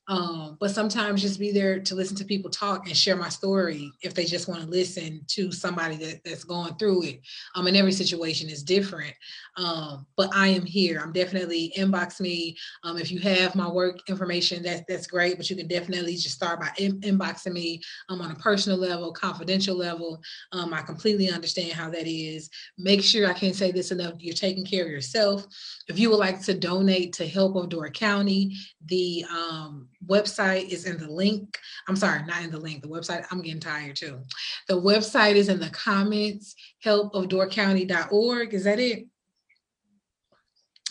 [0.07, 3.89] um, but sometimes just be there to listen to people talk and share my story
[4.01, 7.21] if they just want to listen to somebody that, that's going through it.
[7.55, 9.13] Um, and every situation is different.
[9.55, 10.99] Um, but I am here.
[11.01, 12.57] I'm definitely inbox me.
[12.83, 15.37] Um, if you have my work information, that's that's great.
[15.37, 19.13] But you can definitely just start by in, inboxing me um, on a personal level,
[19.13, 20.21] confidential level.
[20.51, 22.49] Um, I completely understand how that is.
[22.77, 24.15] Make sure I can't say this enough.
[24.19, 25.45] You're taking care of yourself.
[25.87, 30.85] If you would like to donate to Help of Door County, the um, website is
[30.85, 31.57] in the link.
[31.87, 32.81] I'm sorry, not in the link.
[32.81, 34.21] The website, I'm getting tired too.
[34.67, 38.53] The website is in the comments, helpofdoorcounty.org.
[38.53, 39.05] Is that it?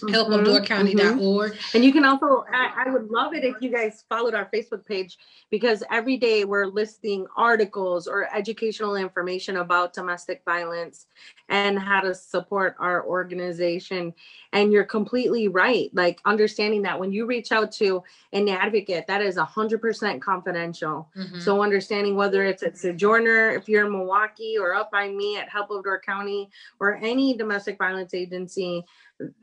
[0.03, 1.53] helpofdoorcounty.org.
[1.53, 1.77] Mm-hmm.
[1.77, 4.87] And you can also, I, I, would love it if you guys followed our Facebook
[4.87, 5.19] page
[5.51, 11.07] because every day we're listing articles or educational information about domestic violence
[11.49, 14.15] and how to support our organization.
[14.53, 15.91] And you're completely right.
[15.93, 21.09] Like understanding that when you reach out to an advocate, that is 100% confidential.
[21.17, 21.41] Mm-hmm.
[21.41, 25.49] So understanding whether it's at Sojourner, if you're in Milwaukee, or up by me at
[25.49, 26.51] Help of Door County,
[26.81, 28.85] or any domestic violence agency,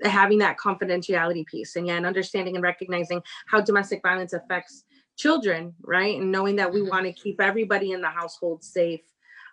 [0.04, 4.84] having that confidentiality piece and yeah, and understanding and recognizing how domestic violence affects
[5.18, 6.20] children, right?
[6.20, 6.90] And knowing that we mm-hmm.
[6.90, 9.02] want to keep everybody in the household safe.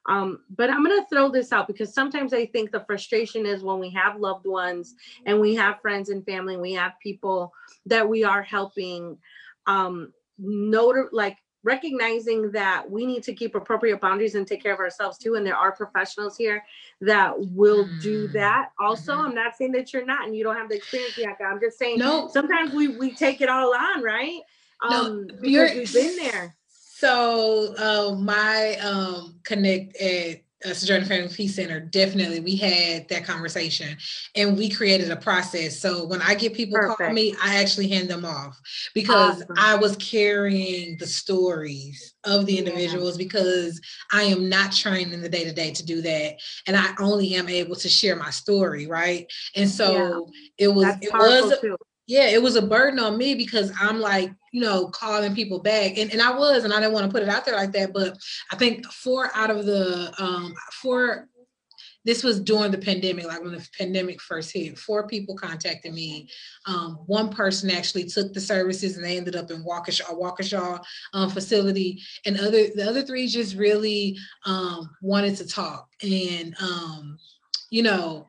[0.08, 3.64] Um, but I'm going to throw this out because sometimes I think the frustration is
[3.64, 4.94] when we have loved ones
[5.26, 7.52] and we have friends and family, we have people
[7.86, 9.18] that we are helping.
[9.66, 11.36] Um, note like
[11.66, 15.34] recognizing that we need to keep appropriate boundaries and take care of ourselves too.
[15.34, 16.64] And there are professionals here
[17.00, 18.70] that will do that.
[18.78, 19.26] Also, mm-hmm.
[19.26, 21.42] I'm not saying that you're not and you don't have the experience, Bianca.
[21.42, 22.28] I'm just saying no.
[22.28, 24.40] sometimes we we take it all on, right?
[24.88, 26.54] Um, no, because we've been there.
[26.68, 33.24] So uh, my um, connect at uh, Sojourner Family Peace Center, definitely we had that
[33.24, 33.96] conversation
[34.34, 35.78] and we created a process.
[35.78, 36.98] So when I get people Perfect.
[36.98, 38.60] call me, I actually hand them off
[38.94, 39.54] because awesome.
[39.58, 43.24] I was carrying the stories of the individuals yeah.
[43.24, 43.80] because
[44.12, 46.36] I am not trained in the day to day to do that.
[46.66, 49.30] And I only am able to share my story, right?
[49.54, 50.66] And so yeah.
[50.66, 54.00] it was, That's it was, too yeah, it was a burden on me because I'm
[54.00, 55.98] like, you know, calling people back.
[55.98, 57.92] And, and I was, and I didn't want to put it out there like that.
[57.92, 58.16] But
[58.50, 61.28] I think four out of the um four
[62.07, 64.78] this was during the pandemic, like when the pandemic first hit.
[64.78, 66.30] Four people contacted me.
[66.64, 70.82] Um, one person actually took the services and they ended up in Waukesha, Waukesha
[71.12, 75.86] um, facility, and other the other three just really um, wanted to talk.
[76.02, 77.18] And um,
[77.68, 78.26] you know,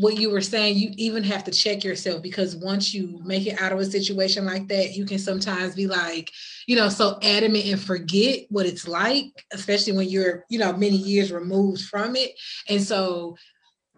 [0.00, 3.60] what you were saying, you even have to check yourself because once you make it
[3.60, 6.30] out of a situation like that, you can sometimes be like,
[6.68, 10.96] you know, so adamant and forget what it's like, especially when you're, you know, many
[10.96, 12.30] years removed from it.
[12.68, 13.36] And so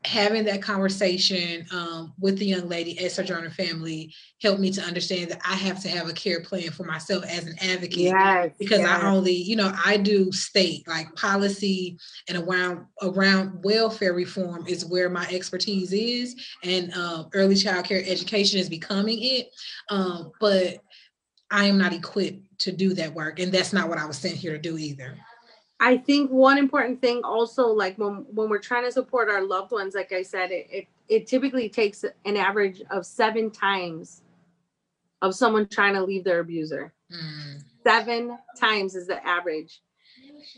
[0.05, 5.31] having that conversation um, with the young lady at Sojourner Family helped me to understand
[5.31, 7.99] that I have to have a care plan for myself as an advocate.
[7.99, 8.89] Yes, because yes.
[8.89, 11.99] I only, you know, I do state like policy
[12.29, 16.35] and around around welfare reform is where my expertise is,
[16.65, 19.51] and uh, early child care education is becoming it.
[19.91, 20.79] Um, but
[21.51, 24.35] I am not equipped to do that work, and that's not what I was sent
[24.35, 25.19] here to do either.
[25.81, 29.73] I think one important thing also, like when when we're trying to support our loved
[29.73, 34.23] ones, like I said, it it, it typically takes an average of seven times
[35.23, 36.93] of someone trying to leave their abuser.
[37.11, 37.63] Mm.
[37.83, 39.81] Seven times is the average,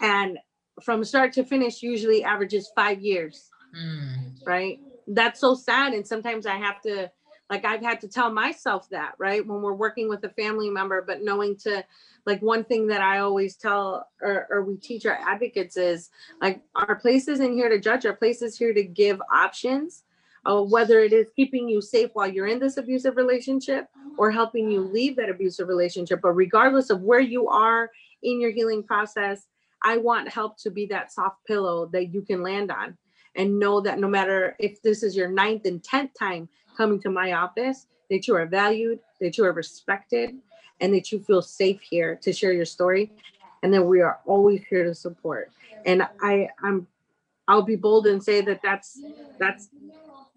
[0.00, 0.38] and
[0.82, 3.48] from start to finish, usually averages five years.
[3.76, 4.44] Mm.
[4.44, 4.80] Right?
[5.06, 7.10] That's so sad, and sometimes I have to
[7.52, 9.46] like I've had to tell myself that, right?
[9.46, 11.84] When we're working with a family member, but knowing to
[12.24, 16.08] like one thing that I always tell or, or we teach our advocates is
[16.40, 20.04] like our place isn't here to judge, our place is here to give options.
[20.44, 23.86] Uh, whether it is keeping you safe while you're in this abusive relationship
[24.16, 26.20] or helping you leave that abusive relationship.
[26.20, 27.90] But regardless of where you are
[28.24, 29.46] in your healing process,
[29.84, 32.96] I want help to be that soft pillow that you can land on
[33.36, 37.10] and know that no matter if this is your ninth and tenth time coming to
[37.10, 40.36] my office, that you are valued, that you are respected,
[40.80, 43.12] and that you feel safe here to share your story.
[43.62, 45.52] And that we are always here to support.
[45.86, 46.88] And I, I'm,
[47.46, 49.00] I'll be bold and say that that's
[49.38, 49.68] that's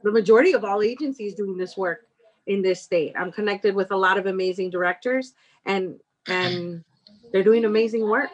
[0.04, 2.06] the majority of all agencies doing this work
[2.46, 3.14] in this state.
[3.18, 5.34] I'm connected with a lot of amazing directors,
[5.66, 6.84] and and
[7.32, 8.30] they're doing amazing work.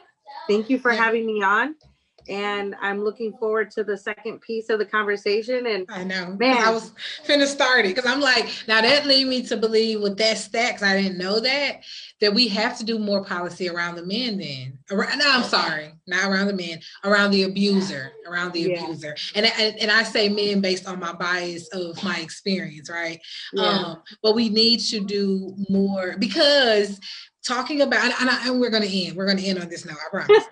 [0.47, 1.76] Thank you for having me on
[2.30, 5.68] and I'm looking forward to the second piece of the conversation.
[5.68, 6.92] And I know, man, I was
[7.26, 10.84] finna start it because I'm like, now that lead me to believe with that stacks,
[10.84, 11.82] I didn't know that
[12.22, 14.38] that we have to do more policy around the men.
[14.38, 18.84] Then, around, no, I'm sorry, not around the men, around the abuser, around the yeah.
[18.84, 23.20] abuser, and, and and I say men based on my bias of my experience, right?
[23.54, 23.64] Yeah.
[23.64, 27.00] Um, but we need to do more because
[27.46, 29.86] talking about and, I, and we're going to end we're going to end on this
[29.86, 30.43] now i promise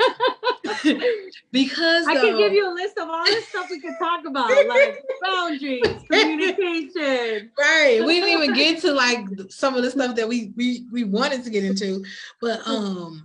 [1.52, 4.26] because I though, can give you a list of all the stuff we could talk
[4.26, 7.52] about, like boundaries, communication.
[7.60, 8.02] Right.
[8.06, 11.44] We didn't even get to like some of the stuff that we we we wanted
[11.44, 12.04] to get into,
[12.42, 13.24] but um,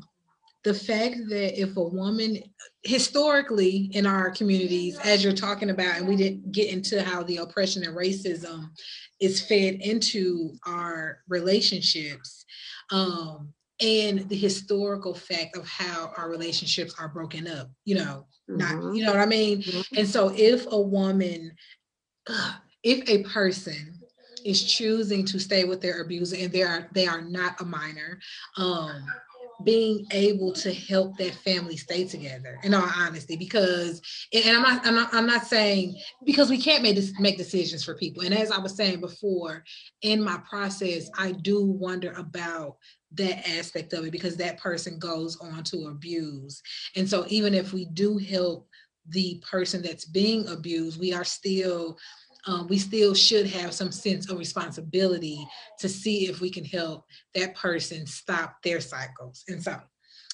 [0.64, 2.38] the fact that if a woman
[2.82, 7.38] historically in our communities, as you're talking about, and we didn't get into how the
[7.38, 8.70] oppression and racism
[9.20, 12.43] is fed into our relationships.
[12.90, 18.56] Um, and the historical fact of how our relationships are broken up you know mm-hmm.
[18.56, 19.96] not you know what i mean mm-hmm.
[19.96, 21.50] and so if a woman
[22.82, 23.98] if a person
[24.44, 28.20] is choosing to stay with their abuser and they are they are not a minor
[28.58, 29.04] um
[29.62, 34.00] being able to help that family stay together in all honesty because
[34.32, 37.84] and I'm not I'm not, I'm not saying because we can't make this make decisions
[37.84, 38.24] for people.
[38.24, 39.64] And as I was saying before
[40.02, 42.76] in my process I do wonder about
[43.12, 46.60] that aspect of it because that person goes on to abuse.
[46.96, 48.68] And so even if we do help
[49.08, 51.98] the person that's being abused we are still
[52.46, 55.46] um, we still should have some sense of responsibility
[55.78, 57.04] to see if we can help
[57.34, 59.44] that person stop their cycles.
[59.48, 59.78] And so,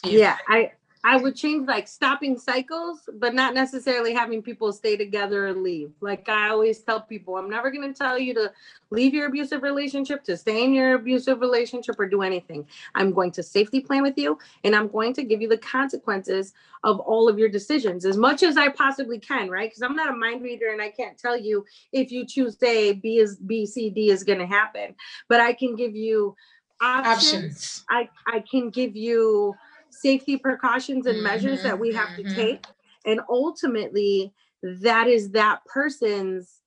[0.05, 4.97] yeah, yeah I I would change like stopping cycles, but not necessarily having people stay
[4.97, 5.93] together and leave.
[6.01, 8.53] Like I always tell people, I'm never going to tell you to
[8.91, 12.67] leave your abusive relationship, to stay in your abusive relationship, or do anything.
[12.95, 16.53] I'm going to safety plan with you, and I'm going to give you the consequences
[16.85, 19.71] of all of your decisions as much as I possibly can, right?
[19.71, 22.93] Because I'm not a mind reader and I can't tell you if you choose A,
[22.93, 24.95] B is B, C, D is going to happen.
[25.29, 26.37] But I can give you
[26.81, 27.35] options.
[27.35, 27.85] options.
[27.91, 29.55] I, I can give you
[29.91, 32.29] safety precautions and measures mm-hmm, that we have mm-hmm.
[32.29, 32.65] to take.
[33.05, 36.61] And ultimately, that is that person's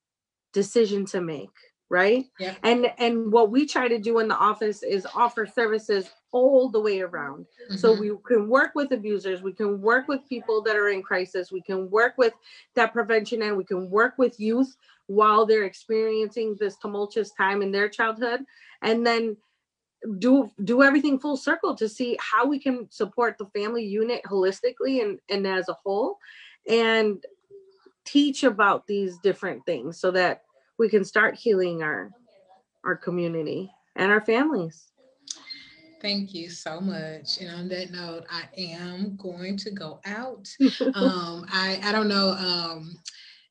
[0.53, 1.49] decision to make
[1.89, 2.55] right yeah.
[2.63, 6.79] and and what we try to do in the office is offer services all the
[6.79, 7.75] way around mm-hmm.
[7.75, 11.51] so we can work with abusers we can work with people that are in crisis
[11.51, 12.33] we can work with
[12.73, 14.75] that prevention and we can work with youth
[15.07, 18.41] while they're experiencing this tumultuous time in their childhood
[18.81, 19.35] and then
[20.19, 25.01] do do everything full circle to see how we can support the family unit holistically
[25.01, 26.17] and and as a whole
[26.67, 27.23] and
[28.05, 30.41] teach about these different things so that
[30.77, 32.11] we can start healing our
[32.83, 34.91] our community and our families
[36.01, 37.37] Thank you so much.
[37.39, 40.49] And on that note, I am going to go out.
[40.95, 42.31] um, I I don't know.
[42.31, 42.97] Um,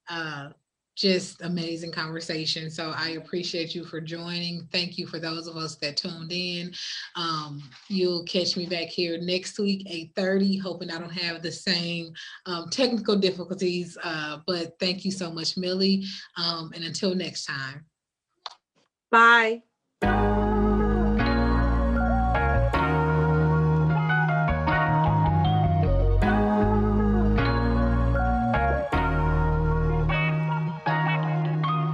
[0.06, 0.50] uh,
[0.97, 2.70] just amazing conversation.
[2.70, 4.66] So I appreciate you for joining.
[4.73, 6.73] Thank you for those of us that tuned in.
[7.16, 10.60] Um, you'll catch me back here next week, 8:30.
[10.60, 12.12] Hoping I don't have the same
[12.47, 13.97] um, technical difficulties.
[14.02, 16.05] Uh, but thank you so much, Millie.
[16.36, 17.86] Um, and until next time.
[19.10, 19.62] Bye.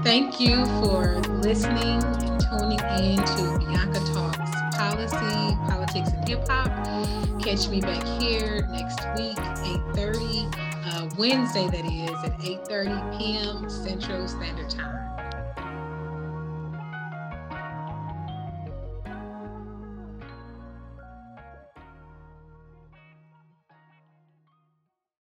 [0.09, 7.43] Thank you for listening and tuning in to Bianca Talks Policy, Politics, and Hip Hop.
[7.43, 10.51] Catch me back here next week, 8.30,
[10.86, 13.68] uh, Wednesday that is, at 8.30 p.m.
[13.68, 15.07] Central Standard Time.